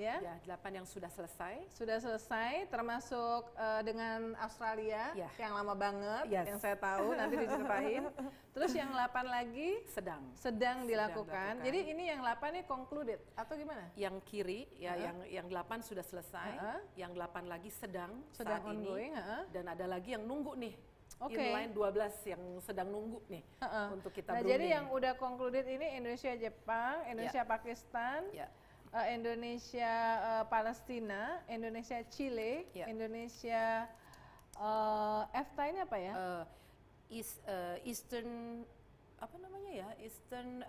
ya. 0.00 0.16
Ya, 0.18 0.34
delapan 0.42 0.80
yang 0.80 0.86
sudah 0.88 1.06
selesai. 1.08 1.60
Sudah 1.70 2.00
selesai 2.00 2.64
termasuk 2.66 3.52
eh, 3.52 3.82
dengan 3.84 4.32
Australia 4.40 5.12
Ya. 5.12 5.28
yang 5.36 5.52
lama 5.52 5.76
banget 5.76 6.24
Yes. 6.26 6.46
yang 6.48 6.58
saya 6.58 6.76
tahu 6.76 7.12
nanti 7.12 7.36
diceritain. 7.36 8.04
Terus 8.56 8.72
yang 8.72 8.90
delapan 8.90 9.26
lagi 9.26 9.68
Sedang. 9.86 10.22
sedang 10.34 10.82
dilakukan. 10.82 11.28
dilakukan. 11.30 11.52
Jadi 11.62 11.80
ini 11.86 12.02
yang 12.08 12.20
delapan 12.20 12.50
ini 12.50 12.62
concluded 12.64 13.20
atau 13.36 13.54
gimana? 13.54 13.84
Yang 13.94 14.16
kiri 14.24 14.60
ya, 14.74 14.90
Ha-ha. 14.90 15.04
yang 15.04 15.16
yang 15.30 15.46
delapan 15.46 15.78
sudah 15.80 16.02
selesai, 16.02 16.50
Ha-ha. 16.56 16.74
yang 16.96 17.12
delapan 17.12 17.44
lagi 17.46 17.70
sedang, 17.70 18.24
Sedang 18.32 18.58
saat 18.58 18.66
ongoing, 18.66 19.12
ini, 19.12 19.18
ha-ha. 19.20 19.38
dan 19.52 19.64
ada 19.68 19.86
lagi 19.86 20.16
yang 20.16 20.24
nunggu 20.24 20.56
nih. 20.56 20.74
Oke. 21.20 21.36
Inline 21.36 21.68
12 21.70 22.16
yang 22.24 22.40
sedang 22.58 22.88
nunggu 22.88 23.20
nih 23.28 23.44
Heeh. 23.60 23.86
untuk 23.92 24.08
kita 24.08 24.32
Nah, 24.32 24.40
jadi 24.40 24.80
yang 24.80 24.88
udah 24.88 25.12
concluded 25.14 25.68
ini 25.68 26.00
Indonesia 26.00 26.32
Jepang, 26.32 27.04
Indonesia 27.04 27.44
Pakistan, 27.44 28.24
ya, 28.32 28.48
eh, 28.92 29.06
Indonesia 29.12 29.92
eh, 30.18 30.44
Palestina, 30.46 31.20
Indonesia 31.46 31.98
Chile, 32.06 32.66
Ya. 32.72 32.86
Indonesia 32.86 33.86
eh, 34.54 35.22
EFTA 35.32 35.62
ini 35.66 35.80
apa 35.80 35.96
ya? 35.96 36.12
eh, 36.12 36.44
East, 37.10 37.42
eh, 37.42 37.76
Eastern 37.84 38.62
apa 39.18 39.36
namanya 39.36 39.72
ya 39.76 39.88
Eastern 39.98 40.62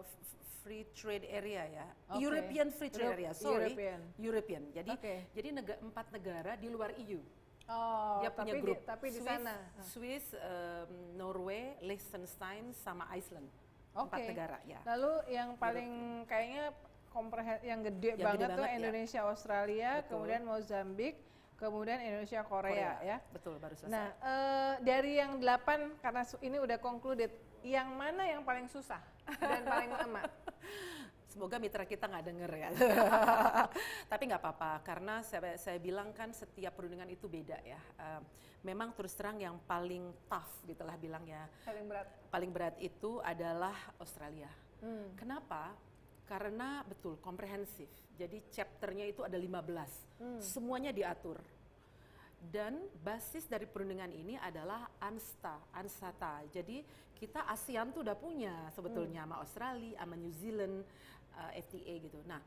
f- 0.00 0.24
Free 0.62 0.88
Trade 0.90 1.26
Area 1.28 1.62
ya 1.68 1.86
Oke. 2.08 2.22
European 2.22 2.68
Free 2.70 2.88
Trade 2.88 3.04
Europe- 3.04 3.18
Area 3.20 3.30
sorry 3.34 3.68
European. 3.68 4.00
European 4.16 4.62
jadi 4.72 4.90
Oke. 4.90 5.14
jadi 5.34 5.48
nega- 5.52 5.80
empat 5.82 6.06
negara 6.08 6.52
di 6.54 6.68
luar 6.68 6.96
EU 6.96 7.20
oh, 7.68 8.22
dia 8.22 8.30
punya 8.30 8.52
tapi 8.54 8.58
grup 8.62 8.78
Di, 8.78 8.86
tapi 8.86 9.06
di 9.10 9.18
Swiss, 9.18 9.28
sana. 9.28 9.54
Swiss 9.82 10.26
em, 10.32 10.88
Norway 11.14 11.76
Liechtenstein 11.82 12.72
sama 12.72 13.04
Iceland 13.12 13.50
Oke. 13.92 14.08
empat 14.08 14.20
negara 14.24 14.58
ya 14.64 14.80
Lalu 14.86 15.12
yang 15.28 15.48
paling 15.58 15.90
kayaknya 16.24 16.72
komprehen 17.10 17.58
yang 17.64 17.80
gede 17.82 18.16
Yang 18.16 18.24
banget 18.24 18.38
gede 18.38 18.46
tuh 18.48 18.56
banget, 18.56 18.70
ya. 18.70 18.76
Indonesia 18.78 19.20
Australia, 19.26 19.90
Betul. 19.98 20.08
kemudian 20.10 20.42
Mozambik, 20.44 21.14
kemudian 21.58 21.98
Indonesia 21.98 22.40
Korea, 22.46 22.90
ya. 23.02 23.18
betul 23.34 23.58
baru 23.58 23.74
selesai 23.74 23.92
Nah, 23.92 24.06
eh, 24.22 24.72
dari 24.86 25.18
yang 25.18 25.42
delapan 25.42 25.90
karena 25.98 26.22
ini 26.44 26.56
udah 26.62 26.78
concluded, 26.78 27.30
yang 27.66 27.90
mana 27.98 28.22
yang 28.22 28.46
paling 28.46 28.70
susah 28.70 29.02
dan 29.42 29.66
paling 29.66 29.90
lama? 29.98 30.22
Semoga 31.28 31.60
mitra 31.60 31.84
kita 31.84 32.08
nggak 32.08 32.24
denger 32.24 32.50
ya. 32.56 32.70
Tapi 34.10 34.22
nggak 34.26 34.42
apa-apa 34.42 34.80
karena 34.82 35.20
saya, 35.22 35.54
saya 35.60 35.78
bilang 35.78 36.10
kan 36.16 36.32
setiap 36.32 36.74
perundingan 36.74 37.10
itu 37.10 37.28
beda 37.28 37.58
ya. 37.62 37.78
Eh, 37.78 38.20
memang 38.64 38.90
terus 38.96 39.14
terang 39.14 39.38
yang 39.38 39.58
paling 39.66 40.10
tough 40.26 40.62
gitulah 40.66 40.98
bilangnya. 40.98 41.46
Paling 41.62 41.84
berat. 41.86 42.08
Paling 42.32 42.50
berat 42.50 42.74
itu 42.82 43.22
adalah 43.22 43.76
Australia. 44.02 44.50
Hmm. 44.82 45.14
Kenapa? 45.14 45.74
Karena 46.28 46.84
betul 46.84 47.16
komprehensif. 47.24 47.88
Jadi 48.12 48.52
chapternya 48.52 49.08
itu 49.08 49.24
ada 49.24 49.40
15. 49.40 50.20
Hmm. 50.20 50.40
Semuanya 50.44 50.92
diatur. 50.92 51.40
Dan 52.38 52.86
basis 53.02 53.50
dari 53.50 53.66
perundingan 53.66 54.14
ini 54.14 54.38
adalah 54.38 54.86
ANSTA, 55.02 55.74
ANSATA. 55.74 56.46
Jadi 56.52 56.84
kita 57.18 57.50
ASEAN 57.50 57.90
tuh 57.90 58.06
udah 58.06 58.14
punya 58.14 58.70
sebetulnya 58.70 59.26
sama 59.26 59.42
Australia, 59.42 59.98
sama 59.98 60.14
New 60.14 60.30
Zealand, 60.30 60.86
uh, 61.34 61.50
FTA 61.58 61.94
gitu. 61.98 62.22
Nah, 62.22 62.38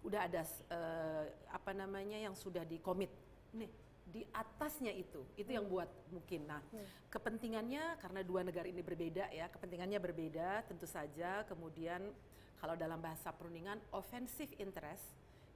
udah 0.00 0.20
ada 0.24 0.42
uh, 0.72 1.24
apa 1.52 1.76
namanya 1.76 2.16
yang 2.16 2.32
sudah 2.32 2.64
dikomit. 2.64 3.12
Nih, 3.52 3.68
di 4.04 4.24
atasnya 4.32 4.92
itu, 4.96 5.24
itu 5.36 5.52
yang 5.52 5.68
buat 5.68 5.88
mungkin. 6.08 6.48
Nah, 6.48 6.60
kepentingannya 7.12 8.00
karena 8.00 8.20
dua 8.24 8.44
negara 8.44 8.64
ini 8.64 8.80
berbeda 8.80 9.28
ya, 9.28 9.48
kepentingannya 9.52 10.00
berbeda 10.00 10.64
tentu 10.64 10.88
saja. 10.88 11.44
Kemudian 11.44 12.00
kalau 12.60 12.74
dalam 12.78 12.98
bahasa 13.02 13.30
perundingan 13.34 13.80
offensive 13.92 14.50
interest 14.58 15.04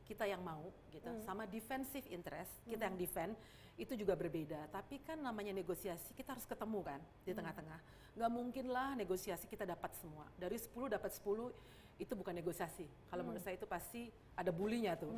kita 0.09 0.25
yang 0.25 0.41
mau 0.41 0.73
gitu. 0.89 1.09
Sama 1.21 1.45
defensive 1.45 2.09
interest 2.09 2.49
kita 2.65 2.89
yang 2.89 2.97
defend 2.97 3.37
itu 3.77 3.93
juga 3.95 4.17
berbeda. 4.17 4.73
Tapi 4.73 5.05
kan 5.05 5.21
namanya 5.21 5.53
negosiasi 5.53 6.17
kita 6.17 6.33
harus 6.33 6.49
ketemu 6.49 6.81
kan 6.81 7.01
di 7.23 7.37
tengah-tengah. 7.37 7.81
Nggak 8.17 8.33
mungkin 8.33 8.67
lah 8.73 8.97
negosiasi 8.97 9.45
kita 9.45 9.69
dapat 9.69 9.93
semua. 10.01 10.25
Dari 10.41 10.57
10 10.57 10.73
dapat 10.89 11.13
10 11.13 11.53
itu 11.99 12.13
bukan 12.15 12.35
negosiasi. 12.35 12.87
Kalau 13.11 13.23
menurut 13.27 13.43
saya 13.43 13.59
itu 13.59 13.67
pasti 13.69 14.09
ada 14.39 14.49
bulinya 14.55 14.97
tuh. 14.97 15.13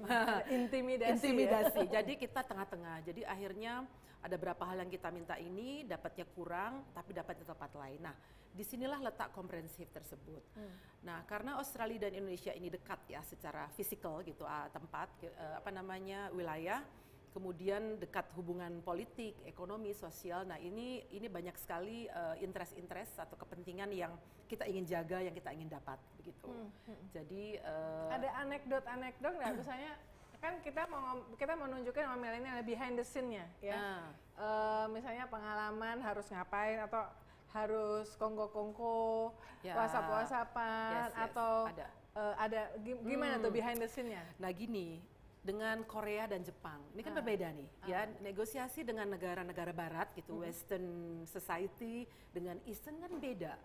Intimidasi. 0.48 1.12
intimidasi 1.16 1.80
Ya? 1.86 2.02
jadi 2.02 2.12
kita 2.18 2.40
tengah-tengah. 2.42 3.04
Jadi 3.06 3.22
akhirnya 3.24 3.86
ada 4.20 4.36
berapa 4.36 4.62
hal 4.64 4.84
yang 4.84 4.90
kita 4.92 5.08
minta 5.08 5.34
ini 5.40 5.84
dapatnya 5.88 6.26
kurang 6.36 6.92
tapi 6.92 7.16
dapat 7.16 7.40
di 7.40 7.44
tempat 7.44 7.70
lain 7.76 8.00
nah 8.04 8.16
di 8.50 8.66
sinilah 8.66 8.98
letak 8.98 9.30
komprehensif 9.30 9.86
tersebut 9.94 10.42
Hmm. 10.58 10.90
Nah, 11.00 11.24
karena 11.24 11.56
Australia 11.56 12.08
dan 12.08 12.12
Indonesia 12.20 12.52
ini 12.52 12.68
dekat 12.68 13.00
ya 13.08 13.24
secara 13.24 13.72
fisikal 13.72 14.20
gitu 14.20 14.44
ah, 14.44 14.68
tempat 14.68 15.08
eh, 15.24 15.56
apa 15.56 15.72
namanya 15.72 16.28
wilayah, 16.36 16.84
kemudian 17.32 17.96
dekat 17.96 18.28
hubungan 18.36 18.84
politik, 18.84 19.38
ekonomi, 19.48 19.96
sosial. 19.96 20.44
Nah, 20.44 20.60
ini 20.60 21.08
ini 21.14 21.26
banyak 21.30 21.56
sekali 21.56 22.04
eh, 22.04 22.36
interest-interest 22.44 23.24
atau 23.24 23.36
kepentingan 23.40 23.88
yang 23.96 24.12
kita 24.44 24.68
ingin 24.68 24.84
jaga, 24.84 25.24
yang 25.24 25.32
kita 25.32 25.54
ingin 25.56 25.72
dapat 25.72 25.96
begitu. 26.20 26.52
Hmm, 26.52 26.68
hmm. 26.68 27.04
Jadi 27.16 27.44
eh, 27.56 28.08
Ada 28.12 28.28
anekdot-anekdot 28.44 29.34
nggak? 29.40 29.52
Misalnya 29.56 29.92
kan 30.40 30.56
kita 30.58 30.88
mau 30.88 31.04
kita 31.36 31.52
menunjukkan 31.54 32.02
sama 32.02 32.16
milenial 32.18 32.60
behind 32.62 32.96
the 32.96 33.04
scene-nya 33.04 33.44
ya. 33.60 33.76
ah, 33.76 34.04
Eh, 34.40 34.86
misalnya 34.88 35.28
pengalaman 35.28 36.00
harus 36.00 36.24
ngapain 36.26 36.80
atau 36.80 37.04
harus 37.52 38.08
kongko-kongko, 38.16 39.36
Ya. 39.60 39.76
puasa-puasapan 39.76 40.88
Yes, 40.96 41.12
yes, 41.12 41.24
atau 41.28 41.68
ada. 41.68 41.86
eh, 42.16 42.34
ada 42.40 42.60
gi- 42.80 43.02
gimana 43.04 43.36
Hmm. 43.36 43.44
tuh 43.44 43.52
behind 43.52 43.76
the 43.76 43.84
scene-nya? 43.84 44.24
Nah 44.38 44.48
gini, 44.50 44.96
dengan 45.40 45.84
Korea 45.84 46.24
dan 46.24 46.40
Jepang, 46.40 46.80
ini 46.90 47.00
kan 47.00 47.12
Ah. 47.12 47.16
berbeda 47.20 47.52
nih, 47.52 47.68
ya 47.84 48.08
negosiasi 48.20 48.80
dengan 48.80 49.08
negara-negara 49.08 49.72
Barat 49.72 50.08
gitu, 50.14 50.40
Western 50.40 50.88
society 51.24 52.04
dengan 52.32 52.56
Eastern 52.64 52.96
kan 52.96 53.12
beda. 53.12 53.60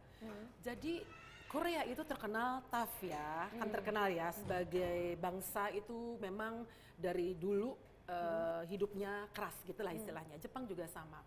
Jadi 0.59 1.07
Korea 1.55 1.87
itu 1.87 2.03
terkenal 2.03 2.59
tough 2.67 2.99
ya, 2.99 3.47
kan 3.47 3.71
terkenal 3.71 4.11
ya 4.11 4.27
sebagai 4.35 5.15
bangsa 5.15 5.71
itu 5.71 6.19
memang 6.19 6.67
dari 6.99 7.31
dulu 7.31 7.71
eh, 8.05 8.61
hidupnya 8.67 9.31
keras 9.31 9.55
gitulah 9.63 9.95
istilahnya. 9.95 10.35
Jepang 10.35 10.67
juga 10.67 10.83
sama. 10.85 11.23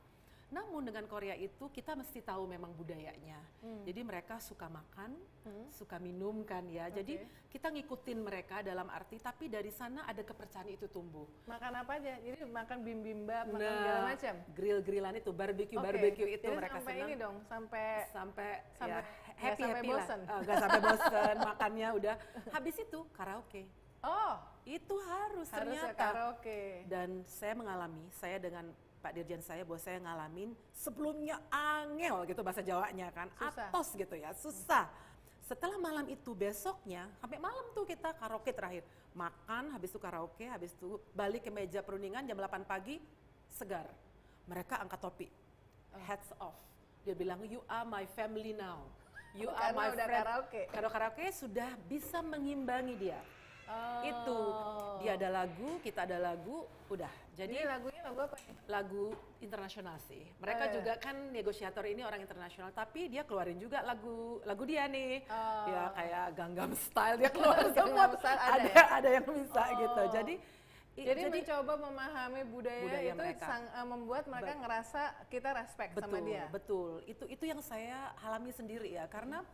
Namun 0.48 0.80
dengan 0.80 1.04
Korea 1.04 1.36
itu 1.36 1.68
kita 1.68 1.92
mesti 1.92 2.24
tahu 2.24 2.48
memang 2.48 2.72
budayanya. 2.72 3.36
Jadi 3.84 4.00
mereka 4.00 4.40
suka 4.40 4.64
makan, 4.64 5.12
suka 5.68 6.00
minum 6.00 6.40
kan 6.40 6.64
ya. 6.64 6.88
Jadi 6.88 7.20
kita 7.52 7.68
ngikutin 7.68 8.16
mereka 8.16 8.64
dalam 8.64 8.88
arti 8.88 9.20
tapi 9.20 9.52
dari 9.52 9.68
sana 9.68 10.08
ada 10.08 10.24
kepercayaan 10.24 10.72
itu 10.72 10.88
tumbuh. 10.88 11.28
Makan 11.44 11.72
apa 11.84 12.00
aja? 12.00 12.16
Jadi 12.24 12.48
makan 12.48 12.78
bibimbap, 12.80 13.44
makan 13.44 13.60
Nah, 13.60 13.76
segala 13.76 14.00
macam. 14.08 14.34
grill-grillan 14.56 15.14
itu, 15.20 15.30
barbecue 15.36 15.76
Oke, 15.76 15.84
barbecue 15.84 16.28
itu 16.32 16.40
jadi 16.40 16.56
mereka 16.56 16.76
sampai 16.80 16.94
senang. 16.96 17.08
ini 17.08 17.14
dong, 17.20 17.36
sampai 17.44 17.86
sampai, 18.08 18.48
Sampai- 18.72 19.04
ya, 19.04 19.27
happy 19.38 19.62
sampai 19.62 19.74
happy 19.78 19.88
bosen. 19.88 20.18
lah. 20.20 20.30
Ah, 20.30 20.38
nggak 20.42 20.56
sampai 20.58 20.80
bosen, 20.82 21.34
makannya 21.50 21.88
udah. 21.94 22.14
Habis 22.50 22.76
itu 22.78 22.98
karaoke. 23.14 23.62
oh 24.02 24.34
Itu 24.62 24.94
harus, 25.00 25.48
harus 25.48 25.72
ya 25.72 25.88
ternyata. 25.88 25.96
karaoke. 25.96 26.84
Dan 26.84 27.24
saya 27.24 27.56
mengalami, 27.56 28.04
saya 28.12 28.36
dengan 28.36 28.68
Pak 28.98 29.14
Dirjen 29.14 29.40
saya 29.40 29.62
bahwa 29.62 29.80
saya 29.80 29.96
ngalamin 30.02 30.52
sebelumnya 30.74 31.38
angel 31.48 32.26
gitu 32.26 32.42
bahasa 32.42 32.60
Jawanya 32.60 33.08
kan, 33.14 33.30
Susah. 33.32 33.70
atos 33.70 33.88
gitu 33.94 34.14
ya, 34.18 34.30
susah. 34.34 34.84
Setelah 35.40 35.80
malam 35.80 36.04
itu 36.12 36.36
besoknya 36.36 37.08
sampai 37.16 37.40
malam 37.40 37.64
tuh 37.72 37.88
kita 37.88 38.12
karaoke 38.12 38.52
terakhir. 38.52 38.84
Makan, 39.16 39.72
habis 39.72 39.88
itu 39.88 39.96
karaoke, 39.96 40.44
habis 40.44 40.76
itu 40.76 41.00
balik 41.16 41.46
ke 41.46 41.50
meja 41.50 41.80
perundingan 41.80 42.26
jam 42.28 42.36
8 42.36 42.68
pagi 42.68 43.00
segar. 43.48 43.88
Mereka 44.44 44.76
angkat 44.76 45.00
topi. 45.00 45.26
Oh. 45.94 46.02
Hats 46.04 46.28
off. 46.36 46.58
Dia 47.02 47.16
bilang 47.16 47.40
you 47.48 47.64
are 47.64 47.88
my 47.88 48.04
family 48.12 48.52
now. 48.52 48.84
You 49.34 49.48
are 49.48 49.70
Karena 49.70 49.76
my 49.76 49.88
udah 49.88 50.06
friend. 50.06 50.24
karaoke. 50.24 50.62
Kalau 50.68 50.88
karaoke 50.88 51.26
sudah 51.30 51.70
bisa 51.84 52.18
mengimbangi 52.20 52.94
dia. 52.96 53.20
Oh. 53.68 54.00
Itu 54.00 54.38
dia 54.98 55.12
ada 55.14 55.28
lagu, 55.30 55.76
kita 55.78 56.08
ada 56.08 56.16
lagu, 56.16 56.64
udah. 56.88 57.12
Jadi 57.36 57.52
Jadi 57.52 57.68
lagunya 57.68 58.00
lagu 58.00 58.18
apa 58.24 58.36
nih? 58.40 58.56
lagu 58.66 59.04
internasional 59.38 59.96
sih. 60.02 60.24
Mereka 60.40 60.58
Oh, 60.58 60.66
iya. 60.66 60.74
juga 60.74 60.92
kan 60.96 61.16
negosiator 61.28 61.84
ini 61.84 62.00
orang 62.00 62.18
internasional, 62.18 62.72
tapi 62.72 63.06
dia 63.06 63.22
keluarin 63.22 63.60
juga 63.60 63.84
lagu 63.84 64.40
lagu 64.42 64.64
dia 64.64 64.88
nih. 64.88 65.20
Oh. 65.28 65.68
Ya 65.68 65.82
kayak 65.92 66.24
Gangnam 66.32 66.72
Style 66.74 67.16
dia 67.20 67.28
keluar 67.28 67.60
semua. 67.76 68.04
Style 68.16 68.40
ada 68.40 68.56
ada 68.56 68.70
ya? 68.72 68.84
ada 68.88 69.08
yang 69.12 69.26
bisa 69.28 69.60
Oh. 69.62 69.76
gitu. 69.76 70.02
Jadi 70.16 70.34
i- 70.98 71.06
Jadi, 71.06 71.22
mencoba 71.30 71.72
memahami 71.78 72.42
budaya, 72.44 72.82
Budaya 72.82 73.06
itu 73.08 73.20
mereka. 73.20 73.46
sang- 73.46 73.70
eh, 73.70 73.86
membuat 73.86 74.24
mereka 74.26 74.50
Bet- 74.50 74.60
ngerasa 74.60 75.00
kita 75.26 75.48
respect 75.54 75.92
betul, 75.94 76.04
sama 76.04 76.18
dia. 76.20 76.44
betul. 76.48 76.90
Itu 77.04 77.24
itu 77.24 77.44
yang 77.44 77.60
saya 77.60 78.10
alami 78.18 78.50
sendiri 78.50 78.90
ya, 78.90 79.06
karena 79.06 79.46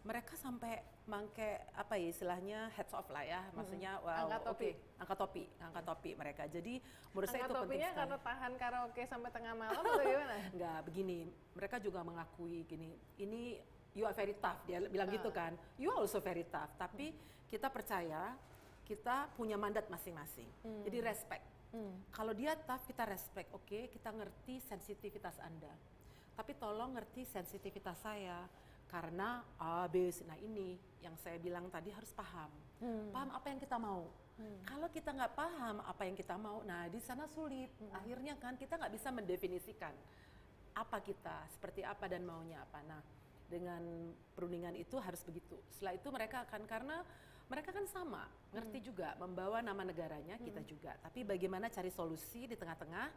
mereka 0.00 0.34
sampai 0.34 0.78
mangke 1.04 1.44
apa 1.72 1.94
ya 1.94 2.06
istilahnya 2.08 2.58
heads 2.72 2.92
off 2.92 3.06
lah 3.08 3.20
ya, 3.20 3.44
maksudnya 3.52 3.98
wow, 3.98 4.24
Angkat 4.24 4.40
topi. 4.42 4.70
oke, 4.70 4.70
angkat 4.98 5.16
topi, 5.18 5.44
angkat 5.58 5.84
topi 5.84 6.10
mereka. 6.14 6.42
Jadi 6.46 6.74
menurut 7.08 7.28
saya 7.28 7.42
Angkat 7.42 7.48
itu 7.48 7.54
penting 7.54 7.68
topinya 7.68 7.88
sekali. 7.88 7.98
karena 8.00 8.16
tahan 8.18 8.52
karaoke 8.56 9.02
sampai 9.04 9.30
tengah 9.30 9.54
malam 9.54 9.78
atau 9.78 9.94
gimana? 10.00 10.36
Enggak, 10.54 10.78
begini. 10.82 11.18
Mereka 11.52 11.76
juga 11.78 12.00
mengakui 12.00 12.58
gini, 12.64 12.90
ini 13.16 13.58
you 13.92 14.02
are 14.02 14.14
very 14.14 14.34
tough. 14.34 14.58
Dia 14.64 14.78
bilang 14.82 15.08
gitu 15.08 15.28
kan. 15.28 15.52
You 15.76 15.90
are 15.90 15.98
also 15.98 16.18
very 16.18 16.44
tough. 16.44 16.70
Tapi 16.74 17.12
kita 17.46 17.68
percaya 17.68 18.36
kita 18.88 19.28
punya 19.36 19.60
mandat 19.60 19.92
masing-masing. 19.92 20.48
Jadi 20.88 20.98
respect. 21.04 21.44
Kalau 22.08 22.32
dia 22.32 22.56
tough, 22.56 22.88
kita 22.88 23.04
respect. 23.04 23.52
Oke, 23.52 23.92
kita 23.92 24.08
ngerti 24.08 24.64
sensitivitas 24.64 25.36
Anda. 25.44 25.70
Tapi 26.32 26.56
tolong 26.56 26.96
ngerti 26.96 27.28
sensitivitas 27.28 28.00
saya. 28.00 28.48
Karena 28.88 29.44
A, 29.60 29.84
B, 29.84 30.08
C. 30.08 30.24
Nah 30.24 30.40
ini 30.40 30.80
yang 31.04 31.12
saya 31.20 31.36
bilang 31.36 31.68
tadi 31.68 31.92
harus 31.92 32.08
paham. 32.16 32.48
Paham 33.12 33.28
apa 33.36 33.46
yang 33.52 33.60
kita 33.60 33.76
mau. 33.76 34.08
Kalau 34.64 34.88
kita 34.88 35.12
nggak 35.12 35.34
paham 35.34 35.82
apa 35.82 36.02
yang 36.06 36.16
kita 36.16 36.38
mau, 36.38 36.62
nah 36.62 36.88
di 36.88 37.02
sana 37.02 37.28
sulit. 37.28 37.68
Akhirnya 37.92 38.38
kan 38.40 38.56
kita 38.56 38.80
nggak 38.80 38.94
bisa 38.94 39.12
mendefinisikan 39.12 39.92
apa 40.78 41.02
kita, 41.02 41.42
seperti 41.50 41.82
apa 41.82 42.06
dan 42.06 42.22
maunya 42.22 42.62
apa. 42.62 42.78
Nah, 42.86 43.02
dengan 43.50 43.82
perundingan 44.38 44.78
itu 44.78 44.94
harus 45.02 45.20
begitu. 45.26 45.58
Setelah 45.74 45.98
itu 45.98 46.08
mereka 46.14 46.46
akan 46.46 46.62
karena 46.70 47.02
mereka 47.48 47.72
kan 47.72 47.84
sama, 47.88 48.28
ngerti 48.52 48.92
juga 48.92 49.16
membawa 49.16 49.64
nama 49.64 49.80
negaranya 49.80 50.36
kita 50.36 50.60
juga. 50.68 50.92
Tapi 51.00 51.24
bagaimana 51.24 51.72
cari 51.72 51.88
solusi 51.88 52.44
di 52.44 52.56
tengah-tengah? 52.56 53.08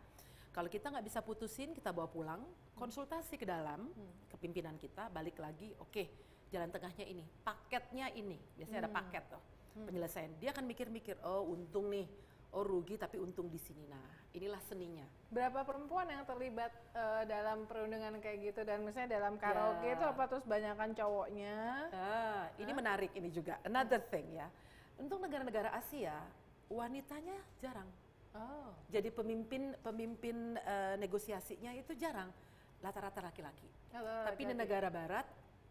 Kalau 0.52 0.68
kita 0.68 0.92
nggak 0.92 1.06
bisa 1.08 1.20
putusin, 1.24 1.72
kita 1.72 1.96
bawa 1.96 2.12
pulang, 2.12 2.44
konsultasi 2.76 3.40
ke 3.40 3.48
dalam, 3.48 3.88
ke 4.28 4.36
pimpinan 4.36 4.76
kita, 4.76 5.08
balik 5.12 5.40
lagi, 5.40 5.72
oke, 5.80 6.04
jalan 6.52 6.68
tengahnya 6.68 7.08
ini, 7.08 7.24
paketnya 7.44 8.12
ini, 8.12 8.36
biasanya 8.60 8.88
ada 8.88 8.92
paket 8.92 9.24
tuh 9.32 9.44
penyelesaian. 9.88 10.32
Dia 10.44 10.52
akan 10.52 10.68
mikir-mikir, 10.68 11.16
oh 11.24 11.48
untung 11.56 11.88
nih, 11.88 12.04
oh 12.51 12.63
rugi 12.67 13.00
tapi 13.00 13.15
untung 13.15 13.48
di 13.48 13.55
sini. 13.55 13.88
Nah, 13.88 14.27
inilah 14.36 14.60
seninya. 14.67 15.08
Berapa 15.31 15.63
perempuan 15.63 16.08
yang 16.12 16.27
terlibat 16.27 16.72
eh, 16.91 17.24
dalam 17.27 17.63
perundingan 17.63 18.20
kayak 18.20 18.51
gitu 18.51 18.62
dan 18.67 18.84
misalnya 18.84 19.20
dalam 19.20 19.39
karaoke 19.39 19.88
Ya. 19.88 19.96
itu 19.96 20.03
apa 20.03 20.24
terus 20.27 20.43
banyakan 20.43 20.91
cowoknya? 20.91 21.55
Ah, 21.96 22.43
ini 22.60 22.72
menarik 22.75 23.12
ini 23.15 23.31
juga. 23.31 23.55
Another 23.63 24.03
thing 24.12 24.36
ya. 24.36 24.51
Untuk 25.00 25.24
negara-negara 25.24 25.72
Asia, 25.74 26.20
wanitanya 26.67 27.39
jarang. 27.63 27.88
Oh. 28.36 28.72
Jadi 28.91 29.12
pemimpin 29.12 29.75
pemimpin 29.79 30.60
eh, 30.60 30.96
negosiasinya 31.00 31.72
itu 31.75 31.96
jarang. 31.96 32.31
Rata-rata 32.84 33.24
laki-laki. 33.24 33.67
Tapi 33.91 34.41
di 34.43 34.55
negara 34.55 34.88
barat 34.91 35.27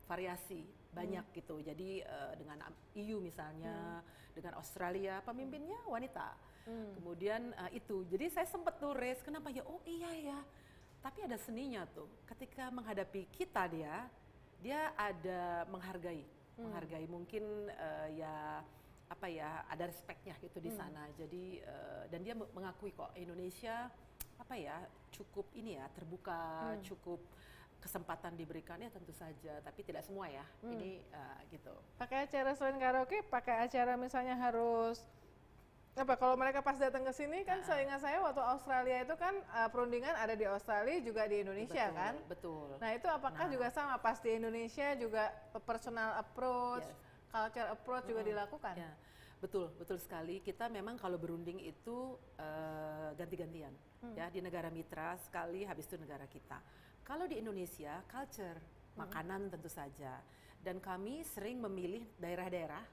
variasi 0.08 0.64
banyak 0.90 1.28
gitu. 1.36 1.60
Jadi 1.60 2.00
eh, 2.00 2.32
dengan 2.40 2.64
EU 2.96 3.20
misalnya, 3.20 4.00
dengan 4.32 4.56
Australia 4.56 5.20
pemimpinnya 5.20 5.76
wanita. 5.84 6.49
Kemudian 6.68 7.50
eh, 7.56 7.80
itu. 7.80 8.04
Jadi 8.06 8.30
saya 8.30 8.46
sempat 8.46 8.78
tulis 8.78 9.18
kenapa 9.24 9.50
ya? 9.50 9.64
Oh 9.66 9.80
iya 9.86 10.10
ya. 10.34 10.38
Tapi 11.00 11.24
ada 11.24 11.40
seninya 11.40 11.88
tuh. 11.90 12.06
Ketika 12.28 12.68
menghadapi 12.68 13.24
kita 13.32 13.64
dia, 13.72 14.04
dia 14.60 14.92
ada 14.94 15.64
menghargai, 15.72 16.22
menghargai 16.60 17.06
mungkin 17.08 17.42
eh, 17.72 18.20
ya 18.20 18.60
apa 19.10 19.26
ya 19.26 19.66
ada 19.66 19.90
respectnya 19.90 20.36
gitu 20.38 20.60
di 20.62 20.70
sana. 20.76 21.08
Jadi 21.16 21.58
eh, 21.58 22.02
dan 22.12 22.20
dia 22.22 22.36
me- 22.36 22.52
mengakui 22.54 22.92
kok 22.92 23.10
Indonesia 23.16 23.88
apa 24.38 24.54
ya 24.56 24.76
cukup 25.10 25.48
ini 25.56 25.76
ya 25.80 25.88
terbuka, 25.92 26.76
cukup 26.84 27.20
kesempatan 27.80 28.36
diberikan 28.36 28.76
ya 28.76 28.92
tentu 28.92 29.10
saja, 29.16 29.56
tapi 29.64 29.80
tidak 29.82 30.04
semua 30.04 30.28
ya. 30.28 30.44
Ini 30.76 31.00
eh, 31.00 31.38
gitu. 31.50 31.72
Pakai 31.96 32.28
acara 32.28 32.52
selain 32.52 32.76
karaoke, 32.76 33.24
pakai 33.24 33.64
acara 33.66 33.96
misalnya 33.96 34.36
harus 34.36 35.00
apa 35.90 36.14
kalau 36.16 36.38
mereka 36.38 36.62
pas 36.62 36.78
datang 36.78 37.02
ke 37.02 37.12
sini 37.12 37.42
kan 37.42 37.60
saya 37.66 37.82
ingat 37.82 38.00
saya 38.00 38.22
waktu 38.22 38.38
Australia 38.40 39.02
itu 39.02 39.14
kan 39.18 39.34
eh, 39.34 39.68
perundingan 39.68 40.14
ada 40.14 40.38
di 40.38 40.46
Australia 40.46 40.96
juga 41.02 41.26
di 41.26 41.42
Indonesia 41.42 41.90
Betul, 41.90 41.98
kan. 41.98 42.14
Betul. 42.30 42.68
Nah 42.78 42.90
itu 42.94 43.08
apakah 43.10 43.44
Nah. 43.44 43.52
juga 43.52 43.66
sama 43.68 43.98
pas 43.98 44.16
di 44.22 44.30
Indonesia 44.32 44.88
juga 44.96 45.34
personal 45.66 46.16
approach, 46.16 46.86
Yes. 46.86 47.28
culture 47.28 47.68
approach 47.68 48.04
juga 48.06 48.22
dilakukan? 48.22 48.74
Ya, 48.78 48.92
betul, 49.42 49.74
betul 49.76 49.98
sekali. 49.98 50.38
Kita 50.40 50.70
memang 50.70 50.94
kalau 50.96 51.18
berunding 51.18 51.58
itu 51.58 52.14
eh, 52.38 53.10
ganti-gantian, 53.18 53.74
ya 54.14 54.30
di 54.30 54.40
negara 54.40 54.70
mitra 54.70 55.18
sekali, 55.20 55.66
habis 55.66 55.90
itu 55.90 55.98
negara 55.98 56.24
kita. 56.24 56.62
Kalau 57.02 57.26
di 57.26 57.42
Indonesia, 57.42 57.98
culture, 58.06 58.62
makanan 58.94 59.50
tentu 59.50 59.66
saja, 59.66 60.22
dan 60.60 60.76
kami 60.76 61.24
sering 61.24 61.56
memilih 61.56 62.04
daerah-daerah 62.20 62.84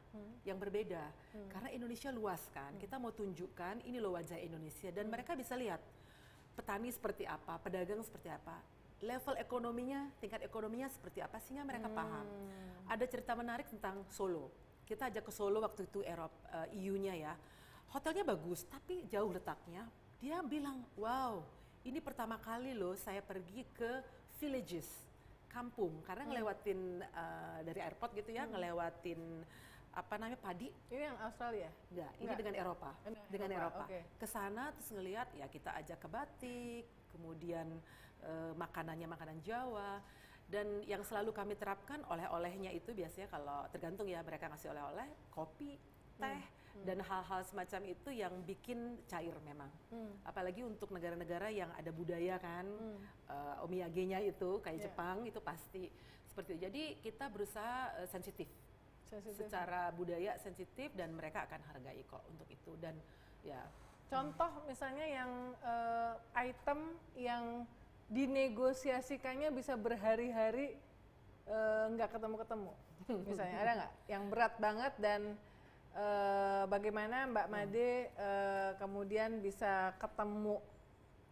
yang 0.47 0.56
berbeda, 0.56 1.03
karena 1.51 1.69
Indonesia 1.75 2.08
luas 2.15 2.39
kan. 2.56 2.71
Kita 2.80 2.95
mau 2.95 3.12
tunjukkan 3.12 3.84
ini 3.84 3.99
loh 3.99 4.15
wajah 4.15 4.39
Indonesia, 4.39 4.88
dan 4.89 5.12
mereka 5.12 5.36
bisa 5.36 5.53
lihat 5.60 5.84
petani 6.56 6.89
seperti 6.89 7.27
apa, 7.27 7.60
pedagang 7.60 7.99
seperti 8.01 8.32
apa, 8.32 8.58
level 9.03 9.36
ekonominya, 9.38 10.10
tingkat 10.17 10.41
ekonominya 10.47 10.89
seperti 10.89 11.19
apa, 11.21 11.38
sehingga 11.43 11.67
mereka 11.67 11.91
paham. 11.91 12.25
Ada 12.88 13.06
cerita 13.06 13.36
menarik 13.36 13.67
tentang 13.67 14.01
Solo. 14.10 14.49
Kita 14.88 15.12
ajak 15.12 15.27
ke 15.27 15.32
Solo 15.36 15.60
waktu 15.60 15.86
itu 15.86 15.99
Eropa, 16.01 16.71
EU-nya 16.71 17.13
ya. 17.13 17.34
Hotelnya 17.91 18.23
bagus, 18.23 18.63
tapi 18.65 19.03
jauh 19.12 19.30
letaknya. 19.30 19.86
Dia 20.17 20.39
bilang, 20.41 20.82
wow, 20.95 21.43
ini 21.84 21.99
pertama 21.99 22.39
kali 22.39 22.73
loh 22.73 22.95
saya 22.95 23.19
pergi 23.21 23.67
ke 23.75 24.01
villages, 24.39 24.88
kampung, 25.57 25.93
karena 26.05 26.23
ngelewatin 26.29 26.79
eh, 27.01 27.59
dari 27.65 27.79
airport 27.81 28.11
gitu 28.13 28.29
ya, 28.29 28.45
ngelewatin 28.45 29.21
apa 29.97 30.13
namanya 30.21 30.37
padi, 30.37 30.69
Ini 30.93 31.09
yang 31.09 31.17
Australia. 31.25 31.73
Enggak, 31.89 32.11
ini 32.13 32.21
Enggak. 32.21 32.37
dengan 32.37 32.53
Eropa. 32.53 32.89
Dengan 33.01 33.23
Dengan 33.33 33.49
Eropa, 33.49 33.65
Eropa. 33.65 33.85
oke. 33.89 33.99
Ke 34.21 34.27
sana 34.29 34.63
terus 34.77 34.89
ngelihat 34.93 35.27
ya 35.33 35.45
kita 35.49 35.69
ajak 35.73 35.97
ke 35.97 36.07
batik, 36.07 36.85
kemudian 37.09 37.67
eh, 38.21 38.51
makanannya 38.53 39.07
makanan 39.09 39.37
Jawa 39.41 39.97
dan 40.47 40.79
yang 40.87 41.03
selalu 41.03 41.35
kami 41.35 41.59
terapkan 41.59 41.99
oleh-olehnya 42.07 42.71
itu 42.71 42.95
biasanya 42.95 43.27
kalau 43.27 43.67
tergantung 43.73 44.07
ya 44.07 44.23
mereka 44.23 44.47
ngasih 44.47 44.71
oleh-oleh 44.71 45.07
kopi, 45.33 45.75
teh 46.21 46.39
dan 46.85 47.01
hal-hal 47.01 47.41
semacam 47.47 47.81
itu 47.89 48.09
yang 48.13 48.33
bikin 48.43 48.99
cair 49.09 49.33
memang. 49.41 49.71
Apalagi 50.27 50.61
untuk 50.61 50.91
negara-negara 50.93 51.49
yang 51.49 51.71
ada 51.73 51.89
budaya 51.89 52.37
kan, 52.37 52.67
eh, 53.29 53.63
omiyage-nya 53.65 54.21
itu 54.21 54.59
kayak 54.61 54.77
Yeah. 54.77 54.85
Jepang 54.93 55.17
itu 55.25 55.39
pasti 55.41 55.89
seperti 56.29 56.49
itu. 56.53 56.61
Jadi 56.69 56.83
kita 57.01 57.25
berusaha 57.33 57.97
eh, 58.03 58.07
sensitif 58.07 58.45
Sensitif. 59.07 59.47
secara 59.47 59.89
budaya 59.95 60.35
sensitif 60.37 60.91
dan 60.93 61.15
mereka 61.15 61.47
akan 61.47 61.63
hargai 61.71 62.03
kok 62.05 62.21
untuk 62.27 62.47
itu 62.51 62.75
dan 62.83 62.93
ya 63.41 63.63
Contoh 64.07 64.63
misalnya 64.67 65.03
yang 65.03 65.31
eh, 65.63 66.13
item 66.47 66.79
yang 67.15 67.67
dinegosiasikannya 68.07 69.51
bisa 69.51 69.75
berhari-hari 69.75 70.79
nggak 71.95 72.11
ketemu-ketemu. 72.11 72.71
Misalnya 73.23 73.57
ada 73.63 73.73
nggak 73.79 73.93
yang 74.11 74.23
berat 74.27 74.53
banget 74.59 74.93
dan 74.99 75.39
eh, 75.97 76.63
bagaimana 76.65 77.25
Mbak 77.25 77.47
Made 77.49 77.89
eh, 78.13 78.71
kemudian 78.77 79.41
bisa 79.41 79.97
ketemu 79.97 80.62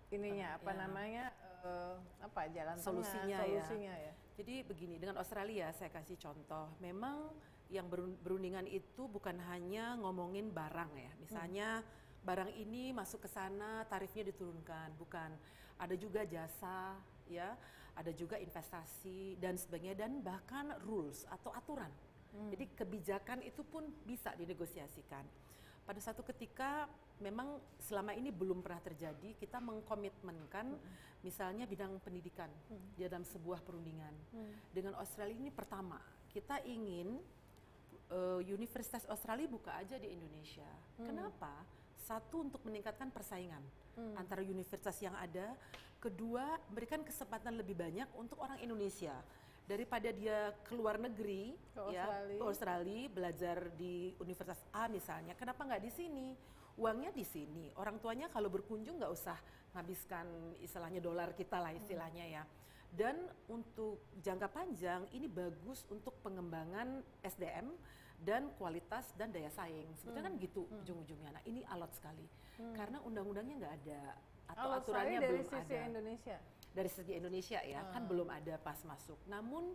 ininya 0.09 0.57
apa 0.57 0.71
Ya. 0.71 0.77
namanya 0.81 1.23
eh, 1.61 1.95
apa 2.21 2.41
jalan 2.49 2.77
Solusinya 2.77 3.37
tengah, 3.37 3.45
ya. 3.45 3.61
solusinya 3.61 3.93
ya. 3.95 4.13
jadi 4.35 4.55
begini 4.65 4.95
dengan 4.97 5.17
Australia 5.17 5.69
saya 5.71 5.89
kasih 5.89 6.17
contoh 6.17 6.73
memang 6.81 7.29
yang 7.69 7.89
berun- 7.89 8.17
berundingan 8.21 8.69
itu 8.69 9.09
bukan 9.09 9.37
hanya 9.49 9.97
ngomongin 9.97 10.53
barang 10.53 10.91
ya 10.93 11.11
misalnya 11.17 11.81
barang 12.21 12.53
ini 12.53 12.93
masuk 12.93 13.25
ke 13.25 13.29
sana 13.29 13.85
tarifnya 13.85 14.25
diturunkan 14.25 14.93
bukan 14.97 15.33
ada 15.77 15.95
juga 15.97 16.25
jasa 16.25 16.93
ya 17.25 17.57
ada 17.95 18.11
juga 18.13 18.37
investasi 18.37 19.39
dan 19.41 19.57
sebagainya 19.57 20.05
dan 20.05 20.21
bahkan 20.21 20.73
rules 20.85 21.25
atau 21.25 21.49
aturan 21.49 21.89
jadi 22.51 22.65
kebijakan 22.75 23.39
itu 23.43 23.61
pun 23.63 23.87
bisa 24.03 24.33
dinegosiasikan. 24.35 25.23
Pada 25.85 26.01
satu 26.01 26.25
ketika 26.25 26.89
memang 27.21 27.61
selama 27.79 28.11
ini 28.11 28.33
belum 28.33 28.59
pernah 28.59 28.81
terjadi 28.83 29.37
kita 29.39 29.61
mengkomitmenkan 29.63 30.75
misalnya 31.23 31.63
bidang 31.63 31.95
pendidikan 32.03 32.49
di 32.97 33.05
dalam 33.05 33.23
sebuah 33.23 33.61
perundingan. 33.63 34.13
Dengan 34.73 34.97
Australia 34.99 35.37
ini 35.37 35.53
pertama 35.53 36.01
kita 36.33 36.59
ingin 36.67 37.21
eh, 38.11 38.41
Universitas 38.51 39.07
Australia 39.07 39.47
buka 39.47 39.77
aja 39.77 39.95
di 39.95 40.11
Indonesia. 40.11 40.67
Kenapa? 40.99 41.63
Satu 42.05 42.45
untuk 42.45 42.61
meningkatkan 42.67 43.09
persaingan 43.09 43.63
antara 44.19 44.43
universitas 44.43 44.99
yang 44.99 45.15
ada. 45.15 45.55
Kedua 45.95 46.59
memberikan 46.69 47.01
kesempatan 47.01 47.57
lebih 47.57 47.73
banyak 47.73 48.05
untuk 48.19 48.37
orang 48.37 48.61
Indonesia 48.61 49.15
daripada 49.65 50.09
dia 50.13 50.53
keluar 50.65 51.01
negeri 51.01 51.57
Ke 51.73 51.89
ya 51.89 52.05
Australia. 52.05 52.37
ke 52.37 52.43
Australia 52.45 53.01
belajar 53.09 53.57
di 53.73 54.13
Universitas 54.21 54.61
A 54.71 54.85
misalnya, 54.85 55.33
kenapa 55.33 55.65
nggak 55.65 55.83
di 55.83 55.91
sini? 55.91 56.27
Uangnya 56.77 57.09
di 57.09 57.25
sini. 57.25 57.71
Orang 57.79 57.97
tuanya 57.97 58.29
kalau 58.29 58.51
berkunjung 58.51 59.01
nggak 59.01 59.13
usah 59.13 59.37
nghabiskan 59.73 60.55
istilahnya 60.61 61.01
dolar 61.01 61.33
kita 61.33 61.57
lah 61.59 61.71
istilahnya 61.73 62.25
ya. 62.29 62.43
Dan 62.95 63.27
untuk 63.51 63.99
jangka 64.23 64.47
panjang 64.47 65.03
ini 65.11 65.27
bagus 65.27 65.83
untuk 65.91 66.15
pengembangan 66.23 67.03
SDM 67.23 67.75
dan 68.23 68.47
kualitas 68.55 69.11
dan 69.19 69.31
daya 69.35 69.51
saing. 69.51 69.87
Sebetulnya 69.99 70.31
kan 70.31 70.35
gitu 70.39 70.63
ujung-ujungnya. 70.71 71.35
Nah 71.35 71.43
ini 71.43 71.63
alot 71.67 71.91
sekali 71.91 72.23
karena 72.75 73.03
undang-undangnya 73.03 73.55
nggak 73.59 73.75
ada 73.83 74.01
atau 74.45 74.61
Kalau 74.61 74.75
aturannya 74.79 75.19
dari 75.19 75.41
belum 75.41 75.47
sisi 75.49 75.73
ada. 75.75 75.87
Indonesia. 75.89 76.37
Dari 76.75 76.91
segi 76.91 77.15
Indonesia 77.15 77.63
ya 77.63 77.87
kan 77.95 78.03
belum 78.03 78.27
ada 78.27 78.59
pas 78.59 78.75
masuk. 78.83 79.15
Namun 79.31 79.71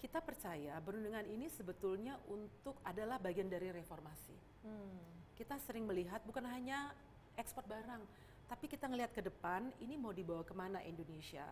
kita 0.00 0.24
percaya 0.24 0.80
perundingan 0.80 1.28
ini 1.28 1.48
sebetulnya 1.52 2.16
untuk 2.32 2.80
adalah 2.84 3.20
bagian 3.20 3.48
dari 3.48 3.68
reformasi. 3.68 4.36
Hmm. 4.64 5.00
Kita 5.36 5.60
sering 5.60 5.84
melihat 5.84 6.24
bukan 6.24 6.44
hanya 6.48 6.96
ekspor 7.36 7.68
barang, 7.68 8.00
tapi 8.48 8.68
kita 8.68 8.88
ngelihat 8.88 9.12
ke 9.12 9.20
depan 9.20 9.68
ini 9.84 10.00
mau 10.00 10.12
dibawa 10.12 10.40
ke 10.44 10.56
mana 10.56 10.80
Indonesia. 10.84 11.44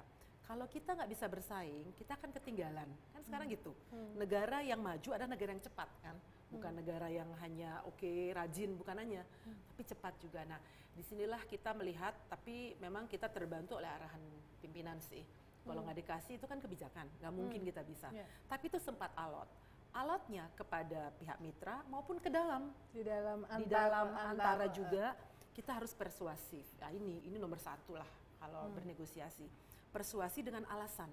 Kalau 0.44 0.68
kita 0.68 0.92
nggak 0.92 1.10
bisa 1.10 1.26
bersaing, 1.32 1.96
kita 1.96 2.12
akan 2.18 2.30
ketinggalan. 2.36 2.88
Kan 3.12 3.20
sekarang 3.24 3.48
gitu. 3.48 3.72
Negara 4.16 4.60
yang 4.60 4.80
maju 4.84 5.08
adalah 5.16 5.30
negara 5.32 5.54
yang 5.54 5.64
cepat 5.64 5.88
kan, 6.04 6.16
bukan 6.52 6.72
negara 6.76 7.08
yang 7.08 7.26
hanya 7.40 7.80
oke 7.88 8.04
rajin, 8.36 8.76
bukan 8.76 8.96
hanya, 9.00 9.24
tapi 9.72 9.82
cepat 9.82 10.14
juga. 10.20 10.44
Nah, 10.44 10.60
di 10.92 11.00
sinilah 11.00 11.40
kita 11.48 11.72
melihat, 11.72 12.12
tapi 12.28 12.76
memang 12.76 13.08
kita 13.08 13.26
terbantu 13.26 13.80
oleh 13.80 13.88
arahan 13.88 14.20
pimpinan 14.60 15.00
sih. 15.00 15.24
Kalau 15.62 15.80
nggak 15.80 15.98
dikasih 15.98 16.36
itu 16.36 16.44
kan 16.44 16.58
kebijakan, 16.58 17.06
nggak 17.18 17.32
mungkin 17.32 17.60
kita 17.64 17.80
bisa. 17.82 18.12
Ya. 18.12 18.26
Tapi 18.46 18.68
itu 18.68 18.76
sempat 18.76 19.08
alot. 19.16 19.48
Alotnya 19.92 20.48
kepada 20.52 21.12
pihak 21.16 21.38
mitra 21.38 21.84
maupun 21.88 22.16
ke 22.16 22.28
dalam 22.28 22.72
Di 22.92 23.04
dalam 23.04 23.44
di 23.44 23.68
antar- 23.68 23.68
dalam 23.68 24.06
antar- 24.12 24.28
antara 24.32 24.66
juga 24.72 25.12
kita 25.52 25.76
harus 25.76 25.92
persuasif. 25.92 26.64
Nah 26.80 26.88
ini 26.90 27.20
ini 27.28 27.36
nomor 27.36 27.60
satu 27.60 28.00
lah 28.00 28.08
kalau 28.40 28.68
Hmm. 28.68 28.74
bernegosiasi. 28.74 29.44
Persuasi 29.92 30.40
dengan 30.40 30.64
alasan 30.72 31.12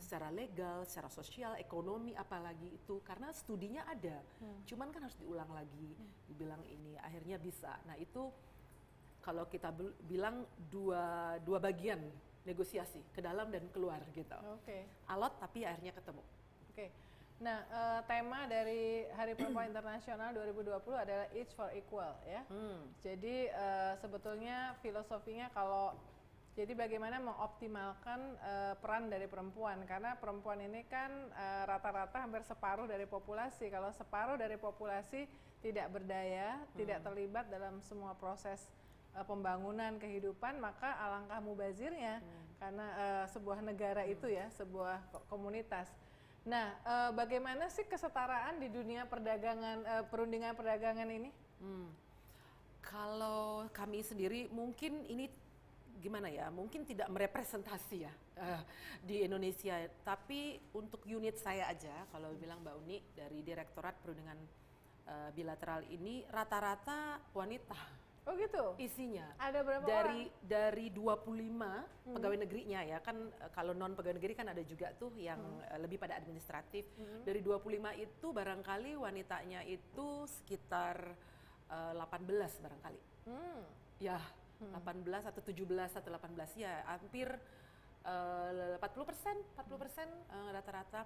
secara 0.00 0.28
legal, 0.34 0.82
secara 0.88 1.06
sosial, 1.12 1.54
ekonomi 1.60 2.16
apalagi 2.16 2.74
itu 2.74 2.98
karena 3.06 3.30
studinya 3.30 3.86
ada. 3.86 4.18
Hmm. 4.42 4.66
Cuman 4.66 4.90
kan 4.90 5.06
harus 5.06 5.18
diulang 5.20 5.50
lagi, 5.54 5.94
dibilang 6.26 6.62
ini 6.66 6.98
akhirnya 6.98 7.38
bisa. 7.38 7.78
Nah 7.86 7.94
itu 7.94 8.28
kalau 9.20 9.46
kita 9.46 9.70
bilang 10.08 10.48
dua 10.72 11.36
dua 11.44 11.60
bagian 11.60 12.00
negosiasi 12.42 13.04
ke 13.12 13.20
dalam 13.20 13.52
dan 13.52 13.68
keluar 13.70 14.00
gitu. 14.16 14.38
Oke. 14.56 14.88
Alot 15.06 15.36
tapi 15.38 15.62
akhirnya 15.68 15.92
ketemu. 15.92 16.24
Oke. 16.72 16.86
Nah, 17.40 17.64
eh, 17.64 18.00
tema 18.04 18.44
dari 18.44 19.08
Hari 19.16 19.32
Perempuan 19.32 19.72
Internasional 19.72 20.36
2020 20.36 20.76
adalah 20.92 21.24
Each 21.32 21.48
for 21.56 21.72
Equal 21.72 22.12
ya. 22.28 22.44
Hmm. 22.52 22.84
Jadi 23.00 23.48
eh, 23.48 23.92
sebetulnya 23.96 24.76
filosofinya 24.84 25.48
kalau 25.56 25.96
jadi 26.58 26.74
bagaimana 26.74 27.22
mengoptimalkan 27.22 28.20
eh, 28.42 28.74
peran 28.82 29.06
dari 29.06 29.30
perempuan 29.30 29.86
karena 29.86 30.18
perempuan 30.18 30.58
ini 30.58 30.82
kan 30.90 31.08
eh, 31.30 31.62
rata-rata 31.62 32.26
hampir 32.26 32.42
separuh 32.42 32.90
dari 32.90 33.06
populasi. 33.06 33.70
Kalau 33.70 33.94
separuh 33.94 34.34
dari 34.34 34.58
populasi 34.58 35.30
tidak 35.62 35.88
berdaya, 35.94 36.58
tidak 36.74 37.06
terlibat 37.06 37.46
dalam 37.48 37.78
semua 37.86 38.18
proses 38.18 38.66
eh, 39.14 39.22
pembangunan 39.22 39.94
kehidupan, 40.02 40.58
maka 40.58 40.90
alangkah 40.98 41.38
mubazirnya 41.38 42.18
karena 42.58 42.86
eh, 42.98 43.24
sebuah 43.30 43.62
negara 43.62 44.02
itu 44.04 44.26
ya, 44.26 44.50
sebuah 44.50 45.00
ko- 45.14 45.24
komunitas. 45.30 45.86
Nah, 46.42 46.74
eh, 46.82 47.10
bagaimana 47.14 47.70
sih 47.70 47.86
kesetaraan 47.86 48.58
di 48.58 48.66
dunia 48.66 49.06
perdagangan 49.06 49.78
eh, 49.86 50.04
perundingan 50.10 50.58
perdagangan 50.58 51.08
ini? 51.08 51.30
Hmm. 51.62 51.88
Kalau 52.82 53.70
kami 53.70 54.02
sendiri 54.02 54.50
mungkin 54.50 55.06
ini 55.06 55.30
gimana 56.00 56.26
ya, 56.26 56.48
mungkin 56.48 56.82
tidak 56.82 57.06
merepresentasi 57.06 57.96
ya 58.02 58.12
eh, 58.36 58.62
di 59.04 59.22
Indonesia. 59.22 59.76
Tapi 60.00 60.56
untuk 60.72 61.04
unit 61.04 61.36
saya 61.36 61.68
aja, 61.68 62.08
kalau 62.08 62.32
bilang 62.34 62.64
Mbak 62.64 62.76
Uni 62.80 62.98
dari 63.12 63.44
Direktorat 63.44 63.94
Perundingan 64.00 64.40
eh, 65.06 65.30
Bilateral 65.30 65.84
ini 65.86 66.24
rata-rata 66.26 67.20
wanita 67.30 68.00
Oh 68.28 68.36
gitu. 68.36 68.76
isinya. 68.76 69.24
Ada 69.40 69.64
berapa 69.64 69.82
dari 69.82 70.28
orang? 70.28 70.44
dari 70.44 70.86
25 70.92 72.14
pegawai 72.14 72.38
negerinya 72.44 72.80
ya 72.84 72.98
kan 73.00 73.16
eh, 73.16 73.50
kalau 73.50 73.72
non 73.72 73.96
pegawai 73.96 74.20
negeri 74.20 74.34
kan 74.36 74.48
ada 74.52 74.60
juga 74.60 74.92
tuh 74.94 75.10
yang 75.16 75.40
eh, 75.66 75.78
lebih 75.80 75.96
pada 75.96 76.20
administratif 76.20 76.84
dari 77.24 77.40
25 77.40 77.64
itu 77.96 78.26
barangkali 78.30 78.92
wanitanya 78.96 79.64
itu 79.64 80.28
sekitar 80.28 80.96
eh, 81.68 81.92
18 81.96 82.64
barangkali 82.64 83.00
Hmm. 83.20 83.62
ya 84.00 84.16
18 84.60 85.30
atau 85.32 85.40
17 85.40 85.64
atau 85.96 86.10
18 86.12 86.60
ya 86.60 86.84
hampir 86.84 87.28
eh, 88.04 88.76
40 88.76 89.08
persen 89.08 89.36
40 89.56 89.82
persen 89.82 90.08
eh, 90.08 90.50
rata-rata. 90.52 91.02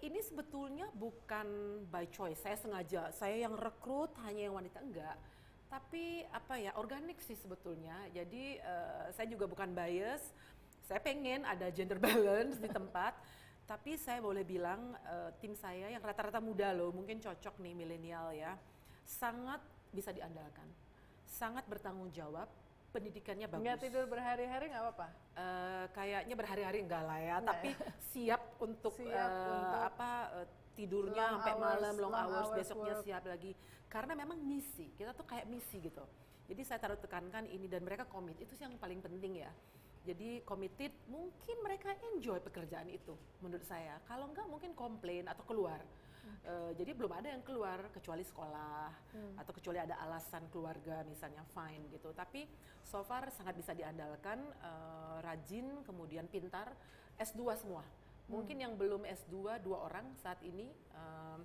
Ini 0.00 0.16
sebetulnya 0.24 0.88
bukan 0.96 1.44
by 1.92 2.08
choice 2.08 2.40
saya 2.40 2.56
sengaja 2.56 3.12
saya 3.12 3.36
yang 3.36 3.52
rekrut 3.56 4.12
hanya 4.24 4.48
yang 4.48 4.56
wanita 4.56 4.80
enggak. 4.80 5.16
Tapi 5.70 6.26
apa 6.34 6.58
ya 6.58 6.74
organik 6.80 7.20
sih 7.22 7.36
sebetulnya. 7.36 7.96
Jadi 8.12 8.60
eh, 8.60 9.06
saya 9.12 9.26
juga 9.28 9.48
bukan 9.48 9.72
bias 9.72 10.32
saya 10.84 10.98
pengen 10.98 11.46
ada 11.46 11.70
gender 11.70 12.00
balance 12.06 12.60
di 12.60 12.68
tempat. 12.68 13.16
Tapi 13.68 13.94
saya 13.94 14.18
boleh 14.18 14.42
bilang 14.42 14.96
eh, 15.04 15.30
tim 15.38 15.54
saya 15.54 15.88
yang 15.92 16.02
rata-rata 16.02 16.40
muda 16.42 16.72
loh 16.72 16.90
mungkin 16.92 17.20
cocok 17.20 17.60
nih 17.60 17.74
milenial 17.76 18.34
ya 18.34 18.56
sangat 19.10 19.58
bisa 19.90 20.14
diandalkan 20.14 20.66
sangat 21.26 21.66
bertanggung 21.66 22.10
jawab 22.14 22.46
pendidikannya 22.90 23.46
bagus 23.46 23.62
Nggak 23.64 23.78
tidur 23.86 24.04
berhari-hari 24.10 24.64
nggak 24.70 24.82
apa-apa. 24.82 25.08
Eh, 25.38 25.84
kayaknya 25.94 26.34
berhari-hari 26.34 26.78
enggak 26.82 27.02
lah 27.06 27.18
ya, 27.18 27.36
Enggak 27.38 27.48
tapi 27.54 27.68
siap 28.12 28.42
untuk, 28.58 28.92
Siap 28.98 29.30
eh, 29.30 29.50
untuk 29.54 29.80
apa 29.80 30.10
eh, 30.42 30.46
tidurnya 30.74 31.24
long 31.24 31.34
sampai 31.38 31.52
hours, 31.54 31.62
malam 31.62 31.94
long, 31.94 32.02
long 32.02 32.14
hours, 32.14 32.48
hours 32.50 32.58
besoknya 32.58 32.94
work. 32.98 33.04
siap 33.06 33.22
lagi. 33.24 33.52
Karena 33.90 34.12
memang 34.14 34.38
misi, 34.38 34.86
kita 34.94 35.10
tuh 35.14 35.26
kayak 35.26 35.46
misi 35.50 35.82
gitu. 35.82 36.04
Jadi 36.50 36.62
saya 36.66 36.78
taruh 36.82 36.98
tekankan 36.98 37.46
ini 37.46 37.70
dan 37.70 37.86
mereka 37.86 38.06
komit, 38.10 38.38
itu 38.42 38.54
sih 38.58 38.66
yang 38.66 38.74
paling 38.78 38.98
penting 38.98 39.42
ya. 39.42 39.50
Jadi 40.00 40.42
committed, 40.48 40.90
mungkin 41.06 41.56
mereka 41.60 41.92
enjoy 42.14 42.40
pekerjaan 42.40 42.88
itu 42.88 43.14
menurut 43.44 43.62
saya. 43.68 44.00
Kalau 44.08 44.26
enggak 44.30 44.48
mungkin 44.48 44.72
komplain 44.74 45.28
atau 45.30 45.44
keluar. 45.46 45.78
Eh, 46.40 46.72
jadi 46.72 46.96
belum 46.96 47.12
ada 47.12 47.28
yang 47.28 47.44
keluar 47.44 47.92
kecuali 47.92 48.24
sekolah 48.24 48.88
atau 49.36 49.52
kecuali 49.52 49.76
ada 49.76 50.00
alasan 50.00 50.48
keluarga 50.48 51.04
misalnya 51.04 51.44
fine 51.52 51.92
gitu. 51.92 52.16
Tapi 52.16 52.48
so 52.80 53.04
far 53.04 53.28
sangat 53.28 53.60
bisa 53.60 53.76
diandalkan, 53.76 54.40
eh, 54.40 55.16
rajin, 55.20 55.84
kemudian 55.84 56.24
pintar, 56.32 56.72
S2 57.20 57.54
semua. 57.54 57.84
Mungkin 58.32 58.56
yang 58.62 58.78
belum 58.78 59.04
S2 59.04 59.60
dua 59.60 59.90
orang 59.90 60.06
saat 60.22 60.38
ini, 60.46 60.70
em, 60.70 61.40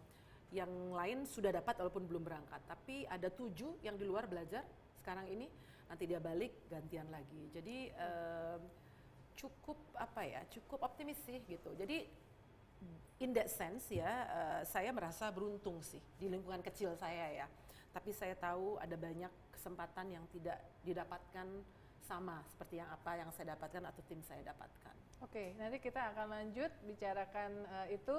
yang 0.54 0.70
lain 0.94 1.26
sudah 1.26 1.50
dapat 1.52 1.76
walaupun 1.82 2.06
belum 2.06 2.24
berangkat. 2.24 2.62
Tapi 2.70 3.10
ada 3.10 3.28
tujuh 3.34 3.82
yang 3.82 3.98
di 3.98 4.06
luar 4.06 4.30
belajar 4.30 4.62
sekarang 5.02 5.28
ini, 5.28 5.50
nanti 5.90 6.06
dia 6.06 6.22
balik 6.22 6.70
gantian 6.70 7.10
lagi. 7.10 7.50
Jadi 7.52 7.90
em, 7.90 8.62
cukup 9.36 9.76
apa 9.98 10.24
ya, 10.24 10.42
cukup 10.48 10.86
optimis 10.86 11.20
sih 11.26 11.42
gitu. 11.50 11.74
Jadi 11.76 12.06
in 13.20 13.32
that 13.32 13.48
sense 13.48 13.88
ya, 13.92 14.08
eh, 14.28 14.62
saya 14.68 14.92
merasa 14.92 15.32
beruntung 15.32 15.80
sih 15.80 16.02
di 16.20 16.28
lingkungan 16.28 16.60
kecil 16.60 16.94
saya 17.00 17.46
ya. 17.46 17.48
Tapi 17.96 18.12
saya 18.12 18.36
tahu 18.36 18.76
ada 18.76 18.96
banyak 19.00 19.32
kesempatan 19.56 20.12
yang 20.12 20.26
tidak 20.36 20.60
didapatkan 20.84 21.48
sama 22.06 22.44
seperti 22.52 22.78
yang 22.84 22.90
apa 22.92 23.18
yang 23.18 23.30
saya 23.34 23.56
dapatkan 23.56 23.82
atau 23.88 24.02
tim 24.06 24.22
saya 24.22 24.44
dapatkan. 24.46 24.96
Oke, 25.24 25.56
nanti 25.58 25.80
kita 25.80 26.14
akan 26.14 26.28
lanjut 26.28 26.72
bicarakan 26.86 27.52
eh, 27.66 27.98
itu. 27.98 28.18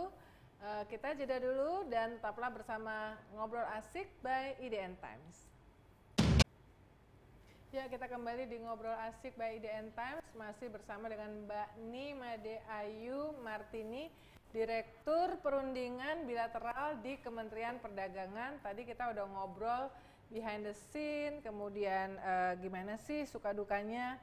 Eh, 0.57 0.85
kita 0.89 1.13
jeda 1.13 1.37
dulu 1.37 1.85
dan 1.93 2.17
tetaplah 2.17 2.49
bersama 2.49 3.21
Ngobrol 3.37 3.69
Asik 3.77 4.09
by 4.25 4.57
IDN 4.65 4.97
Times. 4.97 5.37
Ya, 7.77 7.85
kita 7.93 8.09
kembali 8.09 8.49
di 8.49 8.57
Ngobrol 8.65 8.97
Asik 9.05 9.37
by 9.37 9.61
IDN 9.61 9.93
Times 9.93 10.25
masih 10.33 10.73
bersama 10.73 11.13
dengan 11.13 11.29
Mbak 11.45 11.69
Nimade 11.93 12.65
Ayu 12.73 13.37
Martini, 13.45 14.09
Direktur 14.57 15.37
Perundingan 15.45 16.25
Bilateral 16.25 17.05
di 17.05 17.21
Kementerian 17.21 17.77
Perdagangan. 17.77 18.57
Tadi 18.65 18.89
kita 18.89 19.13
udah 19.13 19.29
ngobrol 19.29 19.93
behind 20.33 20.65
the 20.65 20.73
scene, 20.73 21.45
kemudian 21.45 22.17
eh, 22.17 22.57
gimana 22.65 22.97
sih 23.05 23.29
suka 23.29 23.53
dukanya 23.53 24.17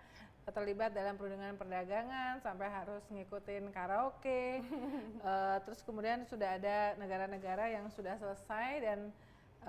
terlibat 0.50 0.89
dalam 0.89 1.22
perundingan 1.22 1.54
perdagangan 1.54 2.41
sampai 2.41 2.65
harus 2.65 3.06
ngikutin 3.13 3.69
karaoke. 3.69 4.65
Eh, 5.24 5.58
terus 5.69 5.86
kemudian 5.86 6.26
sudah 6.26 6.58
ada 6.58 6.98
negara-negara 6.98 7.69
yang 7.69 7.86
sudah 7.93 8.17
selesai 8.17 8.82
dan 8.82 9.13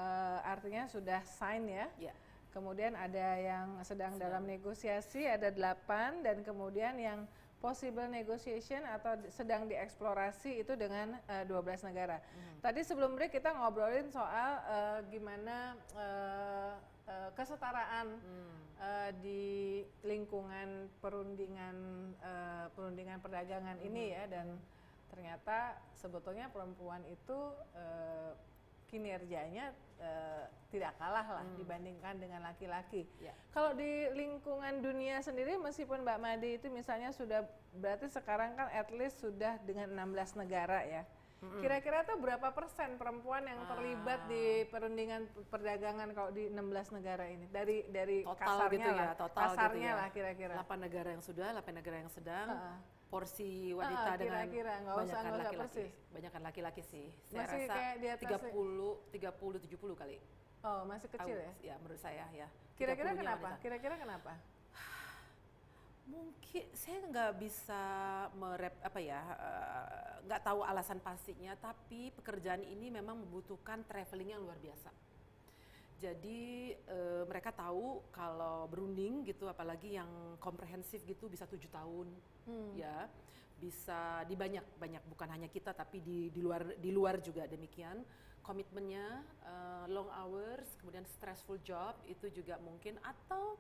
eh, 0.01 0.39
artinya 0.49 0.89
sudah 0.89 1.21
sign 1.29 1.69
ya. 1.69 1.87
Ya. 2.09 2.17
Kemudian 2.57 2.97
ada 2.97 3.37
yang 3.37 3.85
sedang 3.85 4.17
dalam 4.17 4.49
negosiasi, 4.49 5.29
ada 5.29 5.53
delapan 5.53 6.25
dan 6.25 6.41
kemudian 6.41 6.97
yang 6.97 7.29
possible 7.65 8.05
negotiation 8.13 8.85
atau 8.85 9.17
sedang 9.33 9.65
dieksplorasi 9.65 10.61
itu 10.61 10.77
dengan 10.77 11.17
uh, 11.33 11.49
12 11.49 11.89
negara. 11.89 12.21
Hmm. 12.21 12.61
Tadi 12.61 12.85
sebelum 12.85 13.17
break 13.17 13.33
kita 13.33 13.57
ngobrolin 13.57 14.13
soal 14.13 14.61
uh, 14.69 15.01
gimana 15.09 15.73
uh, 15.97 16.77
uh, 17.09 17.31
kesetaraan 17.33 18.21
hmm. 18.21 18.57
uh, 18.77 19.11
di 19.25 19.81
lingkungan 20.05 20.93
perundingan 21.01 21.77
uh, 22.21 22.69
perundingan 22.77 23.25
perdagangan 23.25 23.81
hmm. 23.81 23.89
ini 23.89 24.13
ya 24.13 24.29
dan 24.29 24.61
ternyata 25.09 25.81
sebetulnya 25.97 26.53
perempuan 26.53 27.01
itu 27.09 27.41
uh, 27.81 28.37
kinerjanya 28.95 29.75
uh, 29.99 30.47
tidak 30.71 30.95
kalah 31.03 31.27
lah 31.27 31.43
hmm. 31.43 31.59
dibandingkan 31.59 32.15
dengan 32.23 32.47
laki-laki. 32.47 33.11
Ya. 33.19 33.35
Kalau 33.51 33.75
di 33.75 34.07
lingkungan 34.15 34.79
dunia 34.83 35.19
sendiri 35.19 35.59
meskipun 35.59 36.07
Mbak 36.07 36.19
Madi 36.23 36.51
itu 36.63 36.71
misalnya 36.71 37.11
sudah 37.11 37.43
berarti 37.75 38.07
sekarang 38.07 38.55
kan 38.55 38.71
at 38.71 38.87
least 38.95 39.19
sudah 39.19 39.59
dengan 39.67 39.91
16 39.91 40.47
negara 40.47 40.87
ya. 40.87 41.03
Kira-kira 41.45 42.09
tuh 42.09 42.17
berapa 42.17 42.57
persen 42.57 42.97
perempuan 42.97 43.45
yang 43.45 43.69
ah. 43.69 43.77
terlibat 43.77 44.21
di 44.33 44.65
perundingan 44.65 45.29
perdagangan 45.53 46.09
kalau 46.17 46.33
di 46.33 46.49
16 46.49 46.97
negara 46.97 47.29
ini? 47.29 47.45
Dari 47.53 47.85
dari 47.93 48.25
total 48.25 48.41
kasarnya 48.41 48.73
gitu 48.73 48.89
ya, 48.89 48.97
lah, 48.97 49.13
total 49.13 49.43
kasarnya 49.53 49.77
gitu 49.77 49.85
ya. 49.85 50.01
lah 50.01 50.09
kira-kira. 50.09 50.55
8 50.65 50.87
negara 50.89 51.09
yang 51.13 51.21
sudah, 51.21 51.49
8 51.53 51.69
negara 51.77 51.97
yang 52.01 52.09
sedang. 52.09 52.49
Uh 52.49 52.57
-uh 52.57 52.94
porsi 53.15 53.71
ah, 53.71 53.87
wanita 53.87 54.11
uh, 54.11 54.17
dengan 54.19 54.45
nggak 54.51 54.97
usah 55.07 55.19
nggak 55.23 55.39
usah 55.39 55.53
persis. 55.63 55.93
Banyakan 56.11 56.43
laki-laki 56.43 56.83
sih. 56.83 57.07
Saya 57.31 57.47
masih 57.47 57.63
rasa 57.63 57.75
kayak 57.79 57.95
di 58.03 58.07
atas 58.11 58.43
30 58.51 59.71
30 59.71 59.71
70 59.71 60.03
kali. 60.03 60.17
Oh, 60.65 60.81
masih 60.89 61.09
kecil 61.13 61.37
ya? 61.39 61.53
Ya, 61.63 61.75
menurut 61.79 62.01
saya 62.03 62.27
ya. 62.35 62.51
Kira-kira 62.75 63.15
kenapa? 63.15 63.49
Kira-kira 63.63 63.95
kenapa? 63.95 64.35
Mungkin 66.05 66.65
saya 66.75 67.01
nggak 67.07 67.33
bisa 67.41 67.83
merep 68.37 68.77
apa 68.85 69.01
ya, 69.01 69.21
eh, 69.25 70.11
nggak 70.27 70.41
uh, 70.43 70.47
tahu 70.51 70.61
alasan 70.67 70.99
pastinya. 70.99 71.55
Tapi 71.55 72.11
pekerjaan 72.19 72.67
ini 72.67 72.91
memang 72.91 73.15
membutuhkan 73.23 73.87
traveling 73.87 74.35
yang 74.35 74.43
luar 74.43 74.59
biasa. 74.59 74.91
Jadi 76.03 76.75
uh, 76.91 77.25
mereka 77.25 77.55
tahu 77.55 78.03
kalau 78.11 78.67
berunding 78.69 79.25
gitu, 79.25 79.47
apalagi 79.47 79.97
yang 79.97 80.37
komprehensif 80.43 81.01
gitu 81.07 81.31
bisa 81.31 81.47
tujuh 81.49 81.71
tahun, 81.71 82.11
hmm. 82.51 82.71
ya 82.77 83.09
bisa 83.65 84.27
di 84.27 84.35
banyak 84.35 84.77
banyak 84.77 85.03
bukan 85.09 85.29
hanya 85.31 85.49
kita 85.49 85.73
tapi 85.73 86.03
di 86.03 86.29
di 86.29 86.43
luar 86.43 86.75
di 86.77 86.91
luar 86.91 87.23
juga 87.23 87.47
demikian 87.47 88.03
komitmennya 88.45 89.25
uh, 89.47 89.85
long 89.89 90.11
hours 90.13 90.69
kemudian 90.83 91.07
stressful 91.09 91.57
job 91.65 91.97
itu 92.05 92.29
juga 92.29 92.61
mungkin 92.61 93.01
atau 93.01 93.57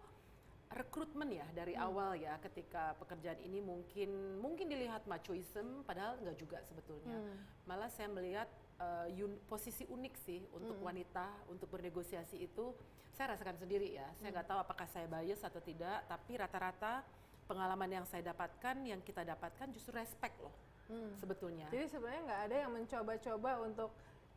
rekrutmen 0.75 1.31
ya 1.31 1.47
dari 1.55 1.79
hmm. 1.79 1.87
awal 1.87 2.19
ya 2.19 2.37
ketika 2.43 2.99
pekerjaan 2.99 3.39
ini 3.47 3.63
mungkin 3.63 4.43
mungkin 4.43 4.67
dilihat 4.67 5.07
machoism 5.07 5.87
padahal 5.87 6.19
enggak 6.21 6.37
juga 6.37 6.59
sebetulnya 6.67 7.15
hmm. 7.15 7.65
malah 7.65 7.89
saya 7.89 8.11
melihat 8.11 8.51
uh, 8.81 9.07
un, 9.11 9.39
posisi 9.47 9.85
unik 9.87 10.15
sih 10.25 10.41
untuk 10.55 10.79
hmm. 10.79 10.87
wanita 10.87 11.27
untuk 11.51 11.71
bernegosiasi 11.71 12.43
itu 12.43 12.75
saya 13.15 13.39
rasakan 13.39 13.59
sendiri 13.59 13.95
ya 13.95 14.07
saya 14.19 14.31
hmm. 14.31 14.35
nggak 14.39 14.49
tahu 14.49 14.59
apakah 14.63 14.87
saya 14.91 15.07
bias 15.07 15.43
atau 15.47 15.61
tidak 15.63 16.07
tapi 16.11 16.39
rata-rata 16.39 17.05
pengalaman 17.45 17.91
yang 18.03 18.07
saya 18.09 18.25
dapatkan 18.33 18.77
yang 18.83 19.01
kita 19.05 19.23
dapatkan 19.23 19.69
justru 19.71 19.95
respect 19.95 20.35
loh 20.41 20.55
hmm. 20.91 21.15
sebetulnya 21.21 21.67
jadi 21.71 21.87
sebenarnya 21.87 22.23
nggak 22.27 22.43
ada 22.51 22.57
yang 22.67 22.73
mencoba-coba 22.73 23.51
untuk 23.63 23.91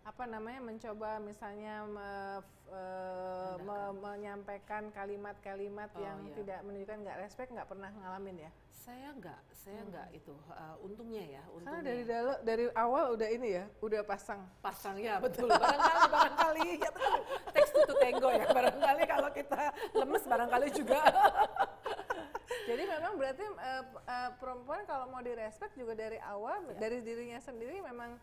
apa 0.08 0.24
namanya 0.24 0.64
mencoba 0.64 1.20
misalnya 1.20 1.84
me, 1.84 2.08
uh, 2.72 3.56
me, 3.62 3.78
menyampaikan 4.00 4.90
kalimat-kalimat 4.92 5.92
oh, 5.96 6.02
yang 6.02 6.20
iya. 6.28 6.34
tidak 6.42 6.60
menunjukkan 6.68 6.98
nggak 7.04 7.20
respect 7.24 7.50
nggak 7.54 7.70
pernah 7.70 7.90
ngalamin 7.92 8.48
ya 8.48 8.52
saya 8.88 9.12
nggak 9.20 9.42
saya 9.52 9.82
hmm. 9.84 9.90
nggak 9.92 10.08
itu 10.16 10.36
uh, 10.48 10.76
untungnya 10.80 11.24
ya 11.28 11.44
untungnya 11.52 11.76
karena 11.76 11.84
dari 11.84 12.04
dalo, 12.08 12.34
dari 12.40 12.66
awal 12.72 13.04
udah 13.20 13.30
ini 13.30 13.50
ya 13.60 13.66
udah 13.84 14.02
pasang 14.08 14.40
pasang 14.64 14.96
ya 14.96 15.20
betul 15.20 15.52
barangkali 15.52 16.04
barangkali 16.08 16.68
ya 16.84 16.90
betul 16.96 17.20
teks 17.52 17.72
to 17.76 17.94
tango 18.00 18.30
ya 18.32 18.46
barangkali 18.48 19.02
kalau 19.04 19.30
kita 19.36 19.62
lemes 19.92 20.24
barangkali 20.24 20.68
juga 20.72 21.00
jadi 22.70 22.84
memang 22.88 23.14
berarti 23.20 23.44
uh, 23.44 23.84
uh, 24.08 24.30
perempuan 24.40 24.82
kalau 24.88 25.12
mau 25.12 25.20
direspek 25.20 25.76
juga 25.76 25.92
dari 25.92 26.20
awal 26.24 26.64
ya. 26.72 26.88
dari 26.88 27.04
dirinya 27.04 27.44
sendiri 27.44 27.84
memang 27.84 28.16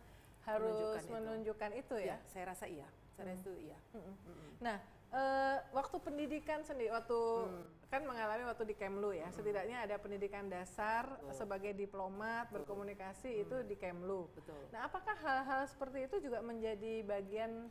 harus 0.45 0.77
menunjukkan, 0.77 1.13
menunjukkan 1.13 1.71
itu. 1.77 1.95
itu 1.97 2.09
ya? 2.09 2.17
ya. 2.21 2.29
Saya 2.29 2.45
rasa 2.53 2.67
iya. 2.69 2.89
Saya 3.15 3.31
rasa 3.31 3.41
itu 3.41 3.53
iya. 3.71 3.79
Hmm. 3.95 4.03
Hmm. 4.03 4.51
Nah, 4.59 4.77
uh, 5.15 5.59
waktu 5.71 5.97
pendidikan 6.03 6.61
sendiri, 6.67 6.91
waktu 6.91 7.15
hmm. 7.15 7.91
kan 7.91 8.03
mengalami 8.03 8.45
waktu 8.51 8.65
di 8.67 8.75
Kemlu 8.75 9.15
ya, 9.15 9.31
hmm. 9.31 9.37
setidaknya 9.39 9.77
ada 9.87 9.97
pendidikan 10.03 10.51
dasar 10.51 11.07
Betul. 11.07 11.35
sebagai 11.35 11.73
diplomat 11.79 12.51
Betul. 12.51 12.67
berkomunikasi 12.67 13.31
hmm. 13.31 13.43
itu 13.47 13.57
di 13.71 13.77
Kemlu. 13.79 14.27
Betul. 14.35 14.61
Nah, 14.75 14.91
apakah 14.91 15.15
hal-hal 15.15 15.63
seperti 15.71 16.11
itu 16.11 16.17
juga 16.27 16.43
menjadi 16.43 17.07
bagian 17.07 17.71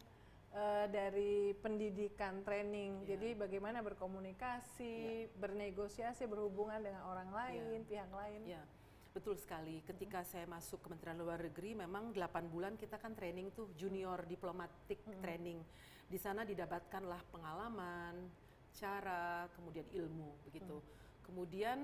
uh, 0.55 0.85
dari 0.87 1.51
pendidikan 1.59 2.41
training. 2.47 3.03
Yeah. 3.03 3.17
Jadi 3.17 3.29
bagaimana 3.35 3.83
berkomunikasi, 3.83 5.27
yeah. 5.27 5.35
bernegosiasi, 5.37 6.23
berhubungan 6.29 6.79
dengan 6.79 7.03
orang 7.09 7.29
lain, 7.33 7.83
yeah. 7.83 7.89
pihak 7.89 8.11
lain. 8.13 8.41
Yeah. 8.47 8.65
Betul 9.13 9.37
sekali. 9.37 9.77
Ketika 9.85 10.25
saya 10.25 10.49
masuk 10.49 10.89
Kementerian 10.89 11.21
Luar 11.21 11.37
Negeri, 11.37 11.77
memang 11.77 12.09
8 12.09 12.49
bulan 12.49 12.73
kita 12.73 12.97
kan 12.97 13.13
training 13.13 13.53
tuh 13.53 13.69
junior 13.77 14.25
diplomatic 14.25 15.05
hmm. 15.05 15.21
training. 15.21 15.61
Di 16.09 16.17
sana 16.17 16.41
didapatkanlah 16.41 17.21
pengalaman, 17.29 18.25
cara, 18.73 19.45
kemudian 19.53 19.85
ilmu 19.93 20.49
begitu. 20.49 20.81
Hmm. 20.81 20.89
Kemudian 21.29 21.79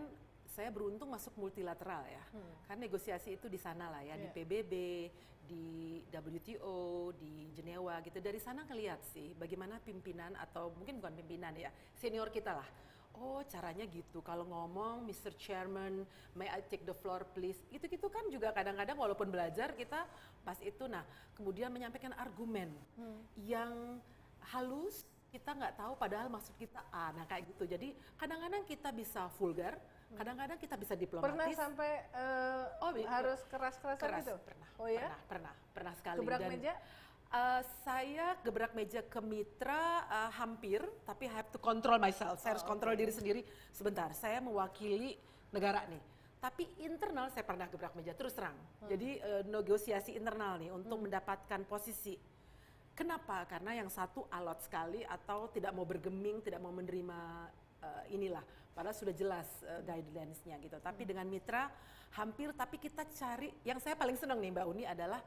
saya 0.49 0.73
beruntung 0.73 1.13
masuk 1.13 1.37
multilateral 1.37 2.01
ya. 2.09 2.23
Hmm. 2.33 2.53
Kan 2.65 2.81
negosiasi 2.81 3.37
itu 3.37 3.45
di 3.45 3.61
sana 3.61 3.93
lah 3.93 4.01
ya, 4.01 4.17
yeah. 4.17 4.25
di. 4.25 4.33
PBB, 4.33 4.73
di 5.45 5.65
WTO, 6.09 7.13
di 7.13 7.53
Jenewa 7.53 8.01
gitu. 8.01 8.17
Dari 8.17 8.41
sana 8.41 8.65
ngelihat 8.65 9.05
sih 9.05 9.37
bagaimana 9.37 9.77
pimpinan 9.77 10.33
atau 10.33 10.73
mungkin 10.73 10.97
bukan 10.97 11.13
pimpinan 11.13 11.53
ya, 11.53 11.69
senior 11.93 12.33
kita 12.33 12.57
lah 12.57 12.89
oh 13.19 13.43
caranya 13.45 13.83
gitu. 13.85 14.23
Kalau 14.23 14.47
ngomong 14.47 15.03
Mr. 15.03 15.35
Chairman, 15.35 16.07
may 16.33 16.47
I 16.47 16.63
take 16.65 16.87
the 16.87 16.95
floor 16.95 17.27
please. 17.35 17.59
Itu-gitu 17.69 18.07
kan 18.07 18.25
juga 18.31 18.55
kadang-kadang 18.55 18.95
walaupun 18.95 19.27
belajar 19.27 19.75
kita 19.75 20.07
pas 20.47 20.57
itu 20.63 20.87
nah 20.87 21.03
kemudian 21.35 21.69
menyampaikan 21.69 22.15
argumen 22.15 22.71
hmm. 22.95 23.19
yang 23.43 23.99
halus 24.55 25.03
kita 25.29 25.53
nggak 25.53 25.77
tahu 25.77 25.93
padahal 25.93 26.27
maksud 26.31 26.55
kita 26.57 26.81
A. 26.89 27.13
Nah 27.13 27.27
kayak 27.29 27.53
gitu. 27.53 27.69
Jadi 27.69 27.93
kadang-kadang 28.17 28.65
kita 28.65 28.89
bisa 28.89 29.29
vulgar, 29.37 29.77
hmm. 29.77 30.17
kadang-kadang 30.17 30.57
kita 30.57 30.75
bisa 30.79 30.93
diplomatis. 30.97 31.29
Pernah 31.29 31.47
sampai 31.53 31.91
uh, 32.15 32.65
oh, 32.87 32.91
harus 33.05 33.39
keras-kerasan 33.45 34.01
keras, 34.01 34.25
gitu? 34.25 34.35
Pernah. 34.41 34.67
Oh 34.81 34.89
ya? 34.89 35.05
Pernah, 35.05 35.21
pernah, 35.29 35.53
pernah 35.75 35.93
sekali. 35.99 36.17
Gebrak 36.23 36.41
meja? 36.49 36.73
Uh, 37.29 37.61
saya 37.85 38.33
gebrak 38.41 38.73
meja 38.73 39.05
ke 39.05 39.21
mitra 39.21 40.01
uh, 40.09 40.33
hampir, 40.33 40.81
tapi 41.05 41.29
I 41.29 41.37
have 41.37 41.53
to 41.53 41.61
control 41.61 42.01
myself. 42.01 42.41
Saya 42.41 42.53
oh, 42.53 42.53
harus 42.57 42.65
kontrol 42.65 42.97
okay. 42.97 43.05
diri 43.05 43.13
sendiri. 43.13 43.41
Sebentar, 43.69 44.09
saya 44.17 44.41
mewakili 44.41 45.13
negara 45.53 45.85
nih. 45.85 46.01
Tapi 46.41 46.65
internal 46.81 47.29
saya 47.29 47.45
pernah 47.45 47.69
gebrak 47.69 47.93
meja 47.93 48.17
terus 48.17 48.33
terang. 48.33 48.57
Hmm. 48.57 48.89
Jadi 48.89 49.21
uh, 49.21 49.45
negosiasi 49.45 50.17
internal 50.17 50.57
nih 50.57 50.73
untuk 50.73 50.97
hmm. 50.97 51.05
mendapatkan 51.05 51.61
posisi. 51.69 52.17
Kenapa? 52.97 53.45
Karena 53.45 53.77
yang 53.77 53.93
satu 53.93 54.25
alot 54.33 54.65
sekali 54.65 55.05
atau 55.05 55.53
tidak 55.53 55.69
mau 55.77 55.85
bergeming, 55.85 56.41
tidak 56.41 56.65
mau 56.65 56.73
menerima 56.73 57.19
uh, 57.85 58.03
inilah. 58.09 58.41
Padahal 58.73 58.97
sudah 58.97 59.13
jelas 59.13 59.45
uh, 59.69 59.85
guidelines-nya 59.85 60.57
gitu. 60.65 60.81
Tapi 60.81 61.05
hmm. 61.05 61.09
dengan 61.13 61.29
mitra 61.29 61.69
hampir, 62.17 62.57
tapi 62.57 62.81
kita 62.81 63.05
cari. 63.05 63.53
Yang 63.61 63.85
saya 63.85 63.93
paling 63.93 64.17
senang 64.17 64.41
nih 64.41 64.49
Mbak 64.49 64.65
Uni 64.65 64.83
adalah 64.89 65.21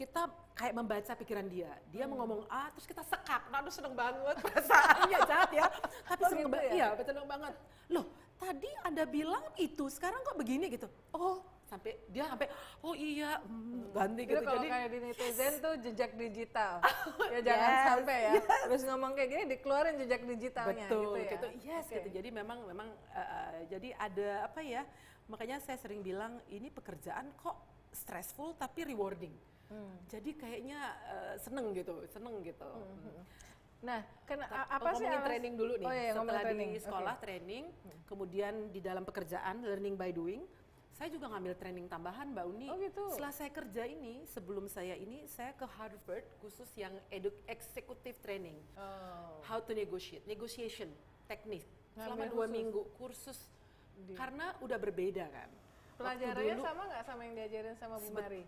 kita 0.00 0.32
kayak 0.56 0.72
membaca 0.72 1.12
pikiran 1.12 1.44
dia. 1.44 1.68
Dia 1.92 2.08
hmm. 2.08 2.16
mau 2.16 2.24
ngomong 2.24 2.48
A, 2.48 2.72
terus 2.72 2.88
kita 2.88 3.04
sekap. 3.04 3.52
Nah, 3.52 3.60
aduh 3.60 3.68
seneng 3.68 3.92
banget 3.92 4.36
perasaannya 4.48 5.18
jahat 5.28 5.50
ya. 5.52 5.66
Tapi 6.08 6.22
oh, 6.24 6.28
seneng 6.32 6.48
gitu 6.48 6.54
banget. 6.56 6.70
Ya? 6.72 6.72
Iya, 6.72 6.88
betul 6.96 7.24
banget. 7.28 7.54
Loh, 7.92 8.06
tadi 8.40 8.70
Anda 8.80 9.04
bilang 9.04 9.44
itu, 9.60 9.84
sekarang 9.92 10.24
kok 10.24 10.40
begini 10.40 10.72
gitu. 10.72 10.88
Oh, 11.12 11.44
sampai 11.68 12.02
dia 12.10 12.26
sampai 12.26 12.50
oh 12.82 12.98
iya 12.98 13.38
hmm, 13.46 13.94
ganti 13.94 14.26
gitu. 14.26 14.42
Kalau 14.42 14.58
Jadi 14.58 14.68
kayak 14.74 14.88
di 14.90 14.98
netizen 15.06 15.52
tuh 15.62 15.74
jejak 15.78 16.10
digital. 16.18 16.82
ya 17.36 17.40
jangan 17.46 17.70
yes, 17.70 17.86
sampai 17.86 18.16
ya. 18.18 18.32
Yes. 18.34 18.46
Terus 18.66 18.82
ngomong 18.90 19.12
kayak 19.14 19.28
gini 19.30 19.44
dikeluarin 19.54 19.94
jejak 20.02 20.22
digitalnya 20.26 20.86
Betul, 20.90 20.98
gitu 20.98 21.10
ya. 21.14 21.30
Gitu. 21.30 21.48
Yes, 21.62 21.84
okay. 21.86 21.94
gitu. 22.02 22.08
Jadi 22.18 22.28
memang 22.34 22.58
memang 22.66 22.88
uh, 23.14 23.54
jadi 23.70 23.94
ada 24.02 24.50
apa 24.50 24.60
ya? 24.66 24.82
Makanya 25.30 25.62
saya 25.62 25.78
sering 25.78 26.02
bilang 26.02 26.42
ini 26.50 26.74
pekerjaan 26.74 27.30
kok 27.38 27.54
stressful 27.94 28.58
tapi 28.58 28.82
rewarding. 28.90 29.34
Hmm. 29.70 29.94
Jadi 30.10 30.30
kayaknya 30.34 30.78
uh, 31.06 31.34
seneng 31.38 31.70
gitu, 31.72 32.02
seneng 32.10 32.42
gitu. 32.42 32.66
Hmm. 32.66 32.98
hmm. 33.06 33.22
Nah, 33.80 34.04
kena, 34.28 34.44
apa 34.68 34.92
sih 34.92 35.08
alas... 35.08 35.24
training 35.24 35.54
dulu 35.56 35.80
nih. 35.80 35.86
Oh, 35.88 35.94
iya, 35.94 36.12
Setelah 36.12 36.42
training. 36.44 36.68
di 36.76 36.80
sekolah 36.84 37.14
okay. 37.16 37.24
training, 37.24 37.64
hmm. 37.72 38.00
kemudian 38.04 38.54
di 38.68 38.80
dalam 38.84 39.08
pekerjaan 39.08 39.64
learning 39.64 39.96
by 39.96 40.12
doing, 40.12 40.44
saya 40.92 41.08
juga 41.08 41.32
ngambil 41.32 41.56
training 41.56 41.86
tambahan 41.88 42.28
Mbak 42.36 42.44
Uni. 42.44 42.68
Oh 42.68 42.76
gitu. 42.76 43.08
Setelah 43.16 43.32
saya 43.32 43.48
kerja 43.48 43.88
ini, 43.88 44.28
sebelum 44.28 44.68
saya 44.68 44.92
ini, 45.00 45.24
saya 45.24 45.56
ke 45.56 45.64
Harvard 45.64 46.28
khusus 46.44 46.68
yang 46.76 46.92
edu 47.08 47.32
executive 47.48 48.20
training. 48.20 48.60
Oh. 48.76 49.40
How 49.48 49.64
to 49.64 49.72
negotiate, 49.72 50.28
negotiation, 50.28 50.92
teknik. 51.24 51.64
Selama 51.96 52.28
dua 52.28 52.44
minggu 52.44 52.84
kursus. 53.00 53.48
Di... 53.96 54.12
Karena 54.12 54.56
udah 54.60 54.76
berbeda 54.80 55.28
kan 55.28 55.48
Pelajarannya 56.00 56.56
sama 56.64 56.82
nggak 56.88 57.04
sama 57.04 57.20
yang 57.28 57.34
diajarin 57.36 57.76
sama 57.76 57.96
Bu 58.00 58.08
Mari? 58.16 58.42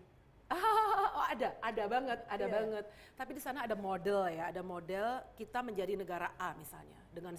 oh 1.17 1.25
ada, 1.25 1.57
ada 1.59 1.83
banget, 1.89 2.19
ada 2.29 2.45
yeah. 2.45 2.53
banget. 2.53 2.85
Tapi 3.17 3.31
di 3.37 3.41
sana 3.41 3.65
ada 3.65 3.75
model 3.77 4.29
ya, 4.29 4.49
ada 4.53 4.61
model 4.61 5.21
kita 5.33 5.65
menjadi 5.65 5.97
negara 5.97 6.33
A 6.37 6.53
misalnya 6.57 6.99
dengan 7.09 7.33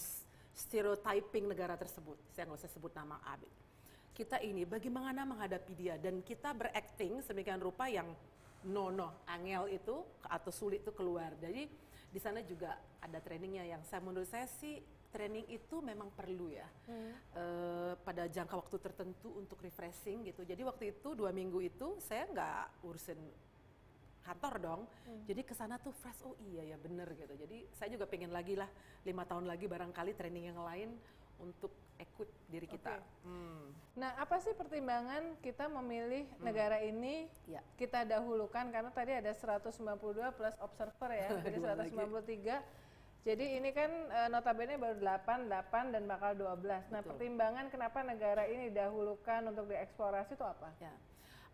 stereotyping 0.54 1.50
negara 1.50 1.74
tersebut. 1.74 2.18
Saya 2.30 2.50
nggak 2.50 2.60
usah 2.62 2.70
sebut 2.70 2.92
nama 2.94 3.18
A. 3.26 3.38
Kita 4.14 4.38
ini 4.38 4.62
bagaimana 4.62 5.26
menghadapi 5.26 5.72
dia 5.74 5.98
dan 5.98 6.22
kita 6.22 6.54
berakting 6.54 7.18
sedemikian 7.18 7.58
rupa 7.58 7.90
yang 7.90 8.06
no 8.64 8.88
no 8.88 9.26
angel 9.26 9.66
itu 9.68 9.96
atau 10.22 10.50
sulit 10.54 10.86
itu 10.86 10.94
keluar. 10.94 11.34
Jadi 11.42 11.66
di 12.14 12.20
sana 12.22 12.38
juga 12.46 12.78
ada 13.02 13.18
trainingnya 13.18 13.66
yang 13.66 13.82
saya 13.82 13.98
menurut 13.98 14.30
saya 14.30 14.46
sih 14.46 14.78
training 15.14 15.46
itu 15.46 15.78
memang 15.78 16.10
perlu 16.10 16.50
ya 16.50 16.66
hmm. 16.90 17.12
uh, 17.38 17.92
pada 18.02 18.26
jangka 18.26 18.58
waktu 18.58 18.76
tertentu 18.82 19.30
untuk 19.38 19.62
refreshing 19.62 20.26
gitu. 20.26 20.42
Jadi 20.42 20.66
waktu 20.66 20.90
itu 20.90 21.14
dua 21.14 21.30
minggu 21.30 21.62
itu 21.62 22.02
saya 22.02 22.26
nggak 22.26 22.82
urusin 22.82 23.22
kantor 24.26 24.54
dong. 24.58 24.82
Hmm. 25.06 25.22
Jadi 25.30 25.46
ke 25.46 25.54
sana 25.54 25.78
tuh 25.78 25.94
fresh. 25.94 26.26
Oh 26.26 26.34
iya 26.50 26.74
ya 26.74 26.76
bener 26.82 27.06
gitu. 27.14 27.30
Jadi 27.38 27.70
saya 27.78 27.94
juga 27.94 28.10
pengen 28.10 28.34
lagi 28.34 28.58
lah 28.58 28.66
lima 29.06 29.22
tahun 29.22 29.46
lagi 29.46 29.70
barangkali 29.70 30.18
training 30.18 30.50
yang 30.50 30.58
lain 30.58 30.90
untuk 31.38 31.70
ikut 31.94 32.28
diri 32.50 32.66
kita. 32.66 32.98
Okay. 32.98 33.26
Hmm. 33.26 33.70
Nah, 33.94 34.18
apa 34.18 34.42
sih 34.42 34.50
pertimbangan 34.54 35.38
kita 35.38 35.70
memilih 35.70 36.26
hmm. 36.26 36.42
negara 36.42 36.82
ini 36.82 37.30
ya. 37.46 37.62
kita 37.78 38.02
dahulukan 38.02 38.66
karena 38.70 38.90
tadi 38.90 39.14
ada 39.14 39.30
192 39.30 39.78
plus 40.34 40.56
observer 40.58 41.10
ya, 41.14 41.28
jadi 41.46 41.58
193 41.62 42.83
jadi 43.24 43.56
ini 43.56 43.72
kan 43.72 43.88
e, 43.88 44.20
notabene 44.28 44.76
baru 44.76 45.00
8, 45.00 45.48
8 45.48 45.96
dan 45.96 46.04
bakal 46.04 46.36
12. 46.36 46.92
Nah, 46.92 47.00
Betul. 47.00 47.08
pertimbangan 47.16 47.66
kenapa 47.72 48.04
negara 48.04 48.44
ini 48.44 48.68
didahulukan 48.68 49.48
untuk 49.48 49.64
dieksplorasi 49.72 50.36
itu 50.36 50.44
apa? 50.44 50.68
Ya. 50.76 50.92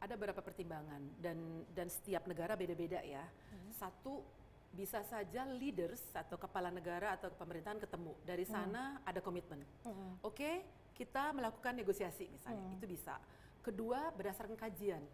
Ada 0.02 0.18
beberapa 0.18 0.42
pertimbangan 0.42 0.98
dan 1.22 1.62
dan 1.70 1.86
setiap 1.86 2.26
negara 2.26 2.58
beda-beda 2.58 2.98
ya. 3.06 3.22
Hmm. 3.22 3.70
Satu 3.70 4.26
bisa 4.74 5.02
saja 5.06 5.46
leaders 5.46 6.02
atau 6.10 6.34
kepala 6.34 6.74
negara 6.74 7.14
atau 7.14 7.30
pemerintahan 7.38 7.78
ketemu. 7.78 8.18
Dari 8.26 8.42
hmm. 8.42 8.50
sana 8.50 8.82
hmm. 8.98 9.06
ada 9.06 9.20
komitmen. 9.22 9.62
Hmm. 9.86 10.18
Oke, 10.26 10.42
okay, 10.42 10.54
kita 10.98 11.30
melakukan 11.30 11.78
negosiasi 11.78 12.26
misalnya. 12.34 12.66
Hmm. 12.66 12.78
Itu 12.82 12.90
bisa. 12.90 13.14
Kedua, 13.62 14.10
berdasarkan 14.18 14.58
kajian. 14.58 15.06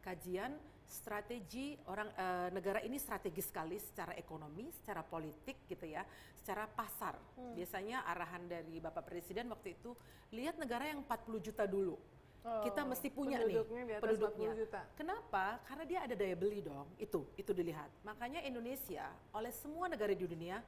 Kajian 0.00 0.56
strategi 0.88 1.74
orang 1.88 2.08
uh, 2.14 2.48
negara 2.52 2.80
ini 2.84 3.00
strategis 3.00 3.48
sekali 3.48 3.80
secara 3.80 4.14
ekonomi, 4.14 4.70
secara 4.70 5.02
politik 5.02 5.66
gitu 5.66 5.86
ya, 5.88 6.04
secara 6.38 6.68
pasar. 6.68 7.16
Hmm. 7.38 7.54
Biasanya 7.56 8.06
arahan 8.06 8.46
dari 8.46 8.78
Bapak 8.78 9.06
Presiden 9.06 9.50
waktu 9.50 9.78
itu 9.78 9.96
lihat 10.32 10.56
negara 10.56 10.88
yang 10.88 11.02
40 11.04 11.46
juta 11.46 11.64
dulu. 11.66 11.96
Oh, 12.42 12.66
kita 12.66 12.82
mesti 12.82 13.06
punya 13.06 13.38
nih 13.46 13.62
penduduknya. 14.02 14.50
Juta. 14.58 14.82
Kenapa? 14.98 15.62
Karena 15.62 15.84
dia 15.86 15.98
ada 16.02 16.14
daya 16.18 16.34
beli 16.34 16.58
dong. 16.58 16.90
Itu, 16.98 17.30
itu 17.38 17.54
dilihat. 17.54 17.86
Makanya 18.02 18.42
Indonesia 18.42 19.06
oleh 19.30 19.54
semua 19.54 19.86
negara 19.86 20.10
di 20.10 20.26
dunia 20.26 20.58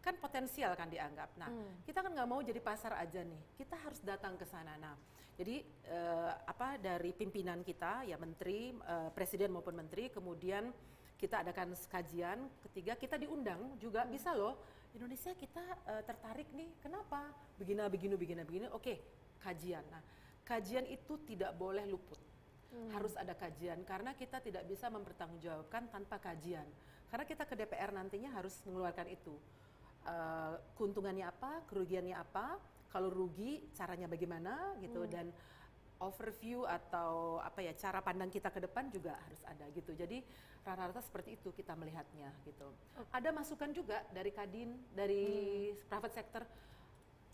kan 0.00 0.16
potensial 0.16 0.72
kan 0.72 0.88
dianggap. 0.88 1.28
Nah, 1.36 1.52
hmm. 1.52 1.84
kita 1.84 2.00
kan 2.00 2.16
nggak 2.16 2.28
mau 2.28 2.40
jadi 2.40 2.56
pasar 2.64 2.96
aja 2.96 3.20
nih. 3.20 3.60
Kita 3.60 3.76
harus 3.76 4.00
datang 4.00 4.40
ke 4.40 4.48
sana. 4.48 4.80
Nah, 4.80 4.96
jadi 5.38 5.62
uh, 5.86 6.34
apa 6.50 6.82
dari 6.82 7.14
pimpinan 7.14 7.62
kita 7.62 8.02
ya 8.10 8.18
menteri, 8.18 8.74
uh, 8.74 9.06
presiden 9.14 9.54
maupun 9.54 9.78
menteri, 9.78 10.10
kemudian 10.10 10.74
kita 11.14 11.46
adakan 11.46 11.78
kajian. 11.78 12.50
Ketiga 12.66 12.98
kita 12.98 13.14
diundang 13.14 13.78
juga 13.78 14.02
hmm. 14.02 14.10
bisa 14.10 14.34
loh. 14.34 14.58
Indonesia 14.98 15.30
kita 15.38 15.62
uh, 15.86 16.02
tertarik 16.02 16.50
nih. 16.50 16.74
Kenapa? 16.82 17.30
Begini, 17.54 17.86
begini, 17.86 18.14
begini, 18.18 18.42
begini. 18.42 18.66
Oke, 18.74 18.98
kajian. 19.38 19.86
Nah, 19.86 20.02
kajian 20.42 20.90
itu 20.90 21.14
tidak 21.22 21.54
boleh 21.54 21.86
luput. 21.86 22.18
Hmm. 22.74 22.90
Harus 22.98 23.14
ada 23.14 23.38
kajian 23.38 23.78
karena 23.86 24.18
kita 24.18 24.42
tidak 24.42 24.66
bisa 24.66 24.90
mempertanggungjawabkan 24.90 25.86
tanpa 25.86 26.18
kajian. 26.18 26.66
Karena 27.14 27.22
kita 27.22 27.46
ke 27.46 27.54
DPR 27.54 27.94
nantinya 27.94 28.34
harus 28.34 28.58
mengeluarkan 28.66 29.06
itu. 29.06 29.38
Uh, 30.02 30.58
keuntungannya 30.74 31.30
apa, 31.30 31.62
kerugiannya 31.70 32.18
apa, 32.18 32.58
kalau 32.88 33.12
rugi 33.12 33.68
caranya 33.76 34.08
bagaimana 34.08 34.76
gitu 34.80 35.04
hmm. 35.04 35.10
dan 35.12 35.26
overview 35.98 36.62
atau 36.62 37.42
apa 37.42 37.58
ya 37.58 37.74
cara 37.74 37.98
pandang 37.98 38.30
kita 38.30 38.48
ke 38.54 38.62
depan 38.62 38.88
juga 38.88 39.18
harus 39.18 39.42
ada 39.44 39.66
gitu. 39.74 39.92
Jadi 39.92 40.22
rata-rata 40.62 41.02
seperti 41.02 41.34
itu 41.38 41.50
kita 41.50 41.74
melihatnya 41.74 42.30
gitu. 42.46 42.70
Okay. 42.94 43.18
Ada 43.18 43.30
masukan 43.34 43.70
juga 43.74 44.04
dari 44.14 44.30
Kadin, 44.30 44.78
dari 44.94 45.24
hmm. 45.74 45.88
private 45.90 46.14
sector. 46.14 46.42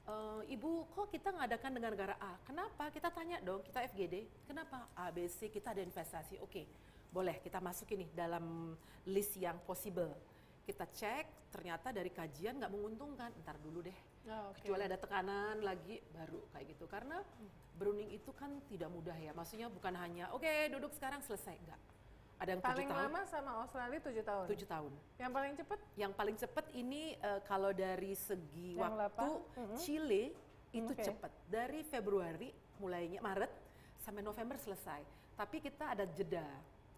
Uh, 0.04 0.44
Ibu, 0.44 0.84
kok 0.92 1.08
kita 1.08 1.32
ngadakan 1.32 1.80
dengan 1.80 1.90
negara 1.96 2.14
A? 2.20 2.36
Kenapa? 2.44 2.92
Kita 2.92 3.08
tanya 3.08 3.40
dong, 3.40 3.64
kita 3.64 3.88
FGD. 3.88 4.44
Kenapa 4.44 4.84
ABC 4.92 5.48
kita 5.48 5.72
ada 5.72 5.80
investasi? 5.80 6.36
Oke, 6.44 6.60
okay, 6.60 6.64
boleh 7.08 7.40
kita 7.40 7.56
masuk 7.56 7.88
ini 7.96 8.12
dalam 8.12 8.76
list 9.08 9.32
yang 9.40 9.56
possible. 9.64 10.12
Kita 10.68 10.84
cek, 10.84 11.48
ternyata 11.48 11.88
dari 11.88 12.12
kajian 12.12 12.60
nggak 12.60 12.72
menguntungkan. 12.72 13.32
Ntar 13.40 13.56
dulu 13.64 13.80
deh 13.80 14.13
Oh, 14.24 14.52
okay. 14.52 14.64
Kecuali 14.64 14.82
ada 14.88 14.96
tekanan 14.96 15.56
lagi 15.60 16.00
baru 16.12 16.40
kayak 16.56 16.66
gitu. 16.76 16.84
Karena 16.88 17.20
berunding 17.76 18.10
itu 18.14 18.30
kan 18.32 18.50
tidak 18.70 18.88
mudah 18.88 19.16
ya. 19.16 19.36
Maksudnya 19.36 19.68
bukan 19.68 19.92
hanya 20.00 20.32
oke 20.32 20.44
okay, 20.44 20.72
duduk 20.72 20.92
sekarang 20.96 21.20
selesai 21.20 21.54
enggak. 21.60 21.80
Ada 22.34 22.50
yang 22.58 22.62
paling 22.64 22.88
tahun. 22.90 23.00
lama 23.06 23.20
sama 23.30 23.50
Australia 23.62 24.00
tujuh 24.02 24.24
tahun. 24.26 24.46
Tujuh 24.50 24.68
tahun. 24.68 24.92
Yang 25.20 25.32
paling 25.32 25.52
cepat? 25.54 25.78
Yang 25.94 26.12
paling 26.18 26.36
cepat 26.40 26.66
ini 26.74 27.02
uh, 27.22 27.40
kalau 27.46 27.70
dari 27.70 28.12
segi 28.18 28.74
yang 28.74 28.98
waktu 28.98 29.30
mm-hmm. 29.30 29.78
Chile 29.78 30.24
itu 30.74 30.92
okay. 30.92 31.04
cepat. 31.06 31.30
Dari 31.46 31.80
Februari 31.86 32.50
mulainya 32.82 33.22
Maret 33.22 33.52
sampai 34.02 34.24
November 34.24 34.58
selesai. 34.58 35.00
Tapi 35.38 35.62
kita 35.62 35.94
ada 35.94 36.04
jeda. 36.10 36.46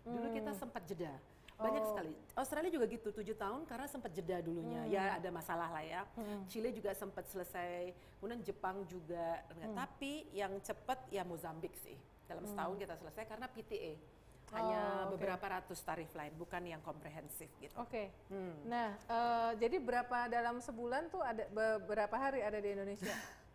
Dulu 0.07 0.31
kita 0.31 0.55
hmm. 0.55 0.61
sempat 0.63 0.87
jeda 0.87 1.11
banyak 1.57 1.83
oh. 1.83 1.89
sekali. 1.89 2.13
Australia 2.37 2.71
juga 2.71 2.87
gitu, 2.89 3.09
tujuh 3.13 3.37
tahun 3.37 3.65
karena 3.65 3.87
sempat 3.89 4.13
jeda 4.13 4.45
dulunya. 4.45 4.85
Hmm. 4.85 4.93
Ya 4.93 5.05
ada 5.17 5.31
masalah 5.33 5.73
lah 5.73 5.85
ya. 5.85 6.03
Hmm. 6.13 6.45
Chile 6.49 6.71
juga 6.73 6.93
sempat 6.93 7.25
selesai. 7.33 7.97
Kemudian 8.21 8.45
Jepang 8.45 8.85
juga. 8.85 9.41
Hmm. 9.57 9.73
Tapi 9.73 10.29
yang 10.37 10.53
cepat 10.61 11.09
ya 11.09 11.25
Mozambik 11.25 11.73
sih. 11.81 11.97
Dalam 12.29 12.45
hmm. 12.45 12.53
setahun 12.53 12.77
kita 12.77 12.95
selesai 13.01 13.25
karena 13.25 13.47
PTA. 13.49 13.95
Hanya 14.55 14.79
oh, 14.79 14.87
okay. 14.87 15.11
beberapa 15.19 15.47
ratus 15.59 15.83
tarif 15.83 16.07
lain, 16.15 16.31
bukan 16.39 16.63
yang 16.63 16.79
komprehensif 16.79 17.51
gitu. 17.59 17.75
Oke. 17.83 17.91
Okay. 17.91 18.07
Hmm. 18.31 18.55
Nah, 18.63 18.95
uh, 19.11 19.53
jadi 19.59 19.83
berapa 19.83 20.31
dalam 20.31 20.63
sebulan 20.63 21.11
tuh 21.11 21.19
ada 21.19 21.51
beberapa 21.51 22.15
hari 22.15 22.47
ada 22.47 22.63
di 22.63 22.71
Indonesia? 22.71 23.11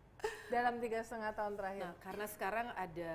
dalam 0.52 0.74
tiga 0.78 1.00
setengah 1.02 1.32
tahun 1.34 1.54
terakhir. 1.56 1.82
Nah, 1.88 1.94
karena 1.98 2.26
sekarang 2.28 2.66
ada 2.76 3.14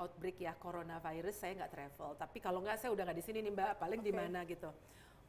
outbreak 0.00 0.38
ya 0.40 0.52
coronavirus, 0.56 1.36
saya 1.36 1.52
nggak 1.62 1.72
travel. 1.72 2.10
Tapi 2.16 2.38
kalau 2.40 2.64
nggak, 2.64 2.76
saya 2.80 2.90
udah 2.90 3.04
nggak 3.06 3.18
di 3.20 3.24
sini 3.24 3.38
nih 3.44 3.52
mbak. 3.52 3.70
Paling 3.78 4.00
okay. 4.00 4.08
di 4.08 4.12
mana 4.16 4.38
gitu. 4.48 4.70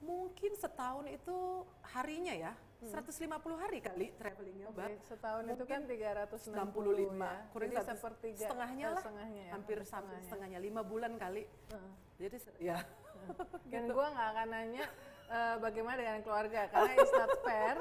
Mungkin 0.01 0.51
setahun 0.57 1.05
itu 1.13 1.37
harinya 1.93 2.33
ya, 2.33 2.53
hmm. 2.81 2.89
150 2.89 3.61
hari 3.61 3.79
kali 3.85 4.07
travelingnya 4.17 4.65
mbak. 4.73 4.89
Okay, 4.89 4.97
setahun 5.05 5.43
Mungkin 5.45 5.61
itu 5.61 5.65
kan 5.69 5.81
365. 5.85 6.49
Ya. 6.57 7.33
Kurang 7.53 7.69
Jadi 7.69 7.85
sepertiga. 7.85 8.47
Setengahnya 8.49 8.85
lah. 8.89 9.03
Setengahnya 9.05 9.41
ya. 9.45 9.53
Hampir 9.53 9.77
setengahnya. 9.85 10.25
setengahnya. 10.25 10.59
Lima 10.63 10.81
bulan 10.81 11.13
kali. 11.21 11.43
Uh. 11.69 11.93
Jadi 12.17 12.37
ya. 12.57 12.77
Dan 13.69 13.85
gue 13.85 14.05
nggak 14.17 14.27
akan 14.33 14.47
nanya 14.49 14.85
uh, 15.31 15.55
bagaimana 15.63 15.97
dengan 16.03 16.21
keluarga 16.21 16.67
karena 16.67 16.91
it's 16.99 17.15
not 17.15 17.31
fair 17.47 17.75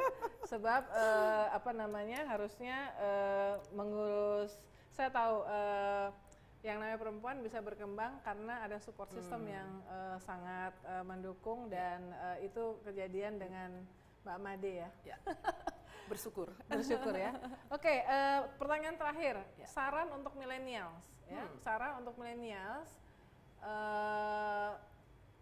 sebab 0.46 0.82
uh, 0.94 1.46
apa 1.50 1.70
namanya 1.74 2.22
harusnya 2.30 2.94
uh, 3.02 3.54
mengurus 3.74 4.54
saya 4.94 5.10
tahu 5.10 5.42
uh, 5.50 6.08
yang 6.60 6.76
namanya 6.76 7.00
perempuan 7.00 7.40
bisa 7.40 7.64
berkembang 7.64 8.20
karena 8.20 8.60
ada 8.60 8.76
support 8.78 9.08
system 9.16 9.48
hmm. 9.48 9.54
yang 9.56 9.68
uh, 9.88 10.16
sangat 10.20 10.76
uh, 10.84 11.00
mendukung 11.08 11.72
dan 11.72 12.04
uh, 12.20 12.36
itu 12.44 12.76
kejadian 12.84 13.40
dengan 13.40 13.80
Mbak 14.20 14.38
Made 14.44 14.72
ya. 14.84 14.88
ya. 15.08 15.16
Bersyukur. 16.04 16.52
Bersyukur 16.68 17.16
ya. 17.16 17.32
Oke, 17.72 17.88
okay, 17.88 17.98
uh, 18.04 18.44
pertanyaan 18.60 19.00
terakhir. 19.00 19.40
Ya. 19.56 19.64
Saran 19.72 20.12
untuk 20.12 20.36
millennials 20.36 21.00
ya. 21.32 21.48
Hmm. 21.48 21.56
Saran 21.64 21.92
untuk 22.04 22.20
millennials 22.20 22.92
uh, 23.64 24.76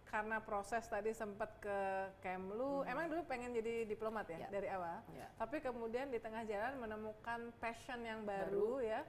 karena 0.08 0.40
proses 0.40 0.88
tadi 0.88 1.12
sempat 1.12 1.52
ke 1.60 1.78
Kemlu, 2.24 2.82
hmm. 2.82 2.90
emang 2.90 3.04
dulu 3.12 3.22
pengen 3.28 3.52
jadi 3.52 3.84
diplomat 3.84 4.26
ya, 4.32 4.38
ya. 4.44 4.48
dari 4.48 4.68
awal. 4.72 5.04
Ya. 5.12 5.28
Tapi 5.36 5.60
kemudian 5.60 6.08
di 6.08 6.18
tengah 6.18 6.48
jalan 6.48 6.80
menemukan 6.80 7.52
passion 7.60 8.00
yang 8.02 8.24
baru, 8.24 8.80
baru. 8.80 8.88
ya. 8.88 9.00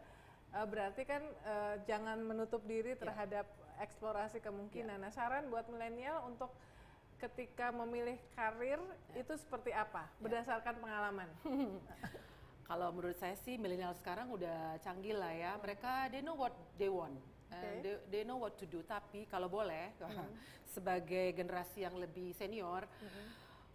Uh, 0.49 0.65
berarti 0.67 1.05
kan 1.07 1.23
uh, 1.45 1.75
jangan 1.87 2.19
menutup 2.19 2.59
diri 2.67 2.93
ya. 2.93 2.99
terhadap 2.99 3.47
ya. 3.47 3.87
eksplorasi 3.87 4.43
kemungkinan. 4.43 4.99
Ya. 4.99 5.03
Nah, 5.07 5.11
saran 5.15 5.47
buat 5.47 5.65
milenial 5.71 6.27
untuk 6.27 6.51
ketika 7.19 7.71
memilih 7.71 8.19
karir 8.35 8.79
ya. 9.15 9.23
itu 9.23 9.33
seperti 9.39 9.71
apa 9.71 10.03
ya. 10.03 10.19
berdasarkan 10.19 10.75
pengalaman? 10.83 11.29
Kalau 12.69 12.93
menurut 12.93 13.17
saya 13.17 13.33
sih 13.39 13.57
milenial 13.57 13.95
sekarang 13.97 14.29
udah 14.29 14.77
canggih 14.83 15.15
lah 15.15 15.31
ya. 15.31 15.55
Mereka 15.57 16.11
they 16.11 16.21
know 16.21 16.35
what 16.35 16.53
they 16.75 16.91
want 16.91 17.17
okay. 17.49 17.75
they, 17.81 17.95
they 18.09 18.21
know 18.23 18.37
what 18.39 18.55
to 18.57 18.65
do. 18.69 18.85
Tapi 18.85 19.25
kalau 19.25 19.49
boleh, 19.49 19.93
mm. 20.01 20.29
sebagai 20.69 21.33
generasi 21.33 21.83
yang 21.83 21.97
lebih 21.97 22.33
senior, 22.37 22.85
mm. 22.85 23.25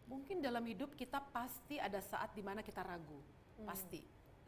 mungkin 0.09 0.41
dalam 0.41 0.63
hidup 0.65 0.95
kita 0.95 1.21
pasti 1.35 1.79
ada 1.83 1.99
saat 1.99 2.33
di 2.33 2.43
mana 2.43 2.63
kita 2.63 2.81
ragu, 2.81 3.21
mm. 3.61 3.67
pasti. 3.67 4.03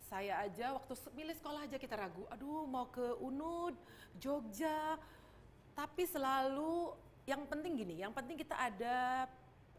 Saya 0.07 0.39
aja 0.39 0.71
waktu 0.71 0.95
milih 1.19 1.35
sekolah 1.35 1.67
aja 1.67 1.77
kita 1.83 1.99
ragu. 1.99 2.23
Aduh, 2.31 2.63
mau 2.71 2.87
ke 2.87 3.19
UNUD, 3.19 3.75
Jogja. 4.23 4.95
Tapi 5.75 6.07
selalu 6.07 6.95
yang 7.27 7.43
penting 7.51 7.75
gini, 7.75 8.01
yang 8.01 8.15
penting 8.15 8.39
kita 8.39 8.55
ada 8.55 9.27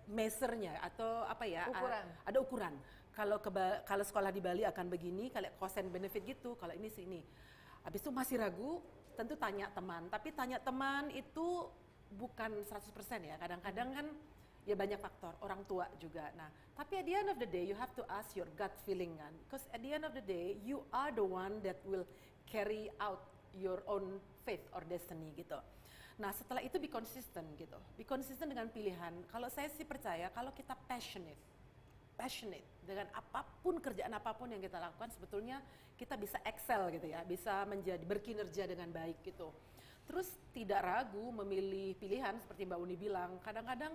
measurnya 0.07 0.79
atau 0.83 1.23
apa 1.27 1.43
ya? 1.47 1.67
a- 1.67 1.71
Ukuran. 1.71 2.05
Ada 2.27 2.37
ukuran. 2.43 2.73
Kalau 3.15 3.37
ke 3.41 3.49
kalau 3.87 4.03
sekolah 4.05 4.29
di 4.29 4.41
Bali 4.43 4.63
akan 4.67 4.85
begini, 4.87 5.31
kalau 5.33 5.49
cost 5.57 5.79
and 5.79 5.89
benefit 5.89 6.21
gitu, 6.27 6.53
kalau 6.59 6.75
ini 6.75 6.91
sini. 6.91 7.23
Habis 7.81 8.03
itu 8.03 8.11
masih 8.11 8.35
ragu, 8.37 8.83
tentu 9.17 9.33
tanya 9.33 9.67
teman. 9.73 10.05
Tapi 10.13 10.29
tanya 10.31 10.61
teman 10.61 11.09
itu 11.09 11.65
bukan 12.13 12.61
100% 12.61 12.69
ya. 13.25 13.35
Kadang-kadang 13.41 13.89
kan 13.91 14.07
ya 14.69 14.77
banyak 14.77 15.01
faktor, 15.01 15.33
orang 15.41 15.65
tua 15.65 15.89
juga. 15.97 16.29
Nah, 16.37 16.53
tapi 16.77 17.01
at 17.01 17.05
the 17.09 17.15
end 17.17 17.29
of 17.33 17.41
the 17.41 17.49
day 17.49 17.65
you 17.65 17.73
have 17.73 17.91
to 17.97 18.05
ask 18.05 18.37
your 18.37 18.47
gut 18.53 18.71
feeling 18.85 19.17
kan. 19.17 19.33
Because 19.49 19.65
at 19.73 19.81
the 19.81 19.89
end 19.89 20.05
of 20.05 20.13
the 20.13 20.21
day 20.21 20.61
you 20.61 20.85
are 20.93 21.09
the 21.09 21.25
one 21.25 21.57
that 21.65 21.81
will 21.89 22.05
carry 22.45 22.93
out 23.01 23.25
your 23.57 23.81
own 23.89 24.21
faith 24.45 24.63
or 24.77 24.85
destiny 24.85 25.33
gitu. 25.33 25.57
Nah, 26.21 26.29
setelah 26.33 26.61
itu 26.61 26.77
be 26.77 26.89
consistent 26.89 27.45
gitu. 27.57 27.77
Be 27.97 28.05
consistent 28.05 28.53
dengan 28.53 28.69
pilihan. 28.69 29.13
Kalau 29.33 29.49
saya 29.49 29.67
sih 29.73 29.85
percaya 29.85 30.29
kalau 30.29 30.53
kita 30.53 30.77
passionate 30.85 31.57
passionate 32.17 32.65
dengan 32.87 33.11
apa 33.11 33.43
pun 33.59 33.77
kerjaan 33.83 34.15
apa 34.15 34.31
pun 34.31 34.47
yang 34.47 34.63
kita 34.63 34.79
lakukan 34.79 35.11
sebetulnya 35.11 35.59
kita 35.99 36.15
bisa 36.15 36.39
excel 36.47 36.87
gitu 36.95 37.11
ya 37.11 37.21
bisa 37.27 37.67
menjadi 37.67 38.01
berkinerja 38.07 38.63
dengan 38.63 38.87
baik 38.95 39.19
gitu. 39.27 39.51
Terus 40.07 40.31
tidak 40.55 40.87
ragu 40.87 41.35
memilih 41.35 41.91
pilihan 41.99 42.39
seperti 42.39 42.63
Mbak 42.63 42.79
Uni 42.79 42.95
bilang. 42.95 43.35
Kadang-kadang 43.43 43.91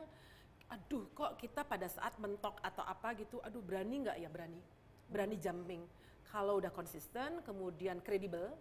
aduh 0.68 1.08
kok 1.16 1.40
kita 1.40 1.64
pada 1.64 1.88
saat 1.88 2.16
mentok 2.20 2.60
atau 2.60 2.84
apa 2.84 3.16
gitu 3.16 3.40
aduh 3.40 3.64
berani 3.64 4.04
nggak 4.04 4.20
ya 4.20 4.28
berani? 4.28 4.60
Berani 5.08 5.40
jumping. 5.40 5.82
Kalau 6.28 6.60
udah 6.60 6.72
konsisten 6.72 7.40
kemudian 7.44 8.04
kredibel 8.04 8.52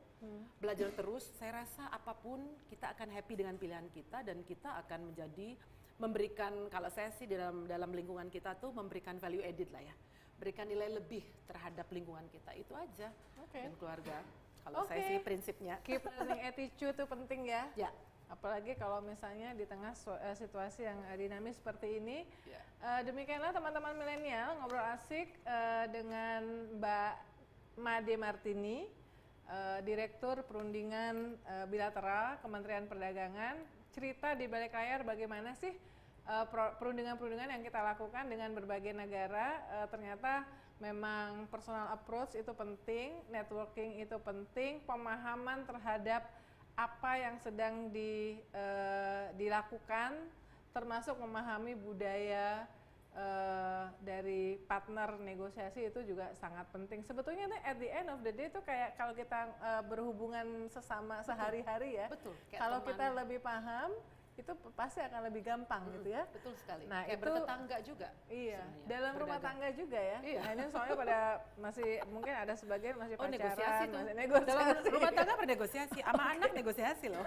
belajar 0.61 0.93
terus 0.93 1.34
saya 1.41 1.65
rasa 1.65 1.89
apa 1.89 2.13
pun 2.13 2.45
kita 2.69 2.93
akan 2.93 3.09
happy 3.09 3.41
dengan 3.41 3.57
pilihan 3.57 3.89
kita 3.89 4.21
dan 4.21 4.45
kita 4.45 4.77
akan 4.86 5.09
menjadi 5.09 5.57
memberikan 5.97 6.69
kalau 6.69 6.93
saya 6.93 7.09
sih 7.13 7.25
dalam 7.25 7.65
dalam 7.65 7.89
lingkungan 7.89 8.29
kita 8.29 8.53
tuh 8.61 8.69
memberikan 8.69 9.17
value 9.17 9.41
added 9.41 9.69
lah 9.73 9.82
ya 9.82 9.95
berikan 10.41 10.65
nilai 10.65 10.89
lebih 10.89 11.21
terhadap 11.45 11.85
lingkungan 11.93 12.25
kita 12.33 12.57
itu 12.57 12.73
aja 12.73 13.13
Oke. 13.45 13.61
dan 13.61 13.73
keluarga 13.77 14.17
kalau 14.65 14.89
saya 14.89 15.05
Oke. 15.05 15.09
sih 15.13 15.17
prinsipnya 15.21 15.75
Keep 15.85 16.09
learning 16.17 16.41
attitude 16.49 16.97
itu 16.97 17.05
penting 17.05 17.41
ya. 17.45 17.69
ya 17.77 17.93
Apalagi 18.31 18.79
kalau 18.79 19.03
misalnya 19.03 19.51
di 19.51 19.67
tengah 19.67 19.91
eh, 19.91 20.35
situasi 20.39 20.87
yang 20.87 20.95
eh, 21.11 21.17
dinamis 21.19 21.59
seperti 21.59 21.99
ini. 21.99 22.23
ya 22.47 22.63
Eh, 22.81 23.05
demikianlah 23.05 23.53
teman-teman 23.53 23.93
milenial 23.93 24.57
ngobrol 24.57 24.81
asik 24.97 25.29
dengan 25.93 26.41
Mbak 26.81 27.13
Made 27.77 28.15
Martini, 28.17 28.89
Direktur 29.85 30.41
Perundingan 30.41 31.37
Bilateral 31.69 32.41
Kementerian 32.41 32.89
Perdagangan. 32.89 33.61
Cerita 33.93 34.33
di 34.33 34.49
balik 34.49 34.73
layar 34.73 35.05
bagaimana 35.05 35.53
sih 35.53 35.77
eh, 36.30 36.45
perundingan-perundingan 36.51 37.49
yang 37.49 37.63
kita 37.65 37.82
lakukan 37.82 38.30
dengan 38.30 38.53
berbagai 38.53 38.93
negara. 38.93 39.57
Eh, 39.82 39.88
ternyata 39.89 40.45
memang 40.82 41.45
personal 41.49 41.93
approach 41.93 42.34
itu 42.34 42.49
penting, 42.53 43.22
networking 43.30 44.01
itu 44.01 44.17
penting, 44.22 44.82
pemahaman 44.86 45.65
terhadap 45.65 46.26
apa 46.74 47.11
yang 47.19 47.36
sedang 47.38 47.93
di, 47.93 48.41
eh, 48.53 49.26
dilakukan 49.38 50.17
termasuk 50.72 51.19
memahami 51.19 51.76
budaya 51.76 52.65
dari 54.07 54.55
partner 54.72 55.19
negosiasi 55.19 55.84
itu 55.84 55.99
juga 56.07 56.32
sangat 56.32 56.63
penting. 56.72 57.03
Sebetulnya 57.03 57.43
at 57.59 57.76
the 57.76 57.91
end 57.91 58.07
of 58.07 58.24
the 58.24 58.32
day 58.32 58.47
itu 58.47 58.63
kayak 58.63 58.95
kalau 58.95 59.11
kita 59.11 59.51
berhubungan 59.91 60.72
sesama 60.72 61.19
sehari-hari 61.19 61.99
ya. 61.99 62.07
betul 62.07 62.32
Kalau 62.55 62.80
teman. 62.80 62.88
kita 62.88 63.05
lebih 63.11 63.43
paham 63.43 63.91
itu 64.41 64.51
pasti 64.71 64.99
akan 64.99 65.21
lebih 65.23 65.41
gampang 65.41 65.83
Mm, 65.83 65.93
gitu 65.95 66.09
ya. 66.09 66.23
betul 66.27 66.53
sekali 66.55 66.83
Nah, 66.85 67.01
kayak 67.01 67.13
itu- 67.13 67.23
bertetangga 67.23 67.77
juga 67.81 68.09
Iya, 68.27 68.59
sebenarnya, 68.59 68.87
dalam 68.87 69.13
rumah 69.13 69.21
berdagang. 69.31 69.45
tangga 69.47 69.67
juga 69.71 69.99
ya. 70.01 70.17
Iya. 70.21 70.39
Nah, 70.39 70.51
ini 70.51 70.63
soalnya 70.67 70.95
pada 70.97 71.19
masih 71.55 71.89
mungkin 72.07 72.33
ada 72.33 72.53
sebagian 72.53 72.95
masih 72.95 73.13
Oh 73.13 73.19
pacaran, 73.19 73.35
negosiasi 73.37 73.83
tuh. 73.83 73.97
masih 73.97 74.15
negosiasi. 74.15 74.49
Dalam 74.51 74.67
rumah 74.91 75.11
tangga 75.11 75.33
bernegosiasi, 75.35 75.99
sama 76.01 76.23
anak 76.33 76.51
negosiasi 76.51 77.05
loh. 77.07 77.25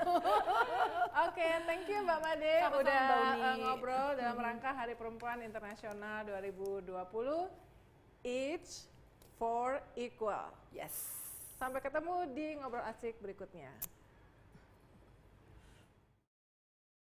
Oke, 1.24 1.48
thank 1.64 1.86
you 1.86 1.98
Mbak 2.00 2.18
Made 2.20 2.54
Sama-sama, 2.60 2.80
udah 2.80 3.00
Mbak 3.00 3.38
uh, 3.38 3.56
ngobrol 3.60 4.08
dalam 4.14 4.36
rangka 4.36 4.70
Hari 4.72 4.94
Perempuan 4.94 5.38
Internasional 5.40 6.26
2020 6.26 6.90
Each 8.20 8.88
for 9.34 9.78
Equal. 9.94 10.50
Yes. 10.70 10.92
Sampai 11.54 11.78
ketemu 11.78 12.26
di 12.30 12.56
ngobrol 12.56 12.82
asik 12.84 13.14
berikutnya. 13.18 13.70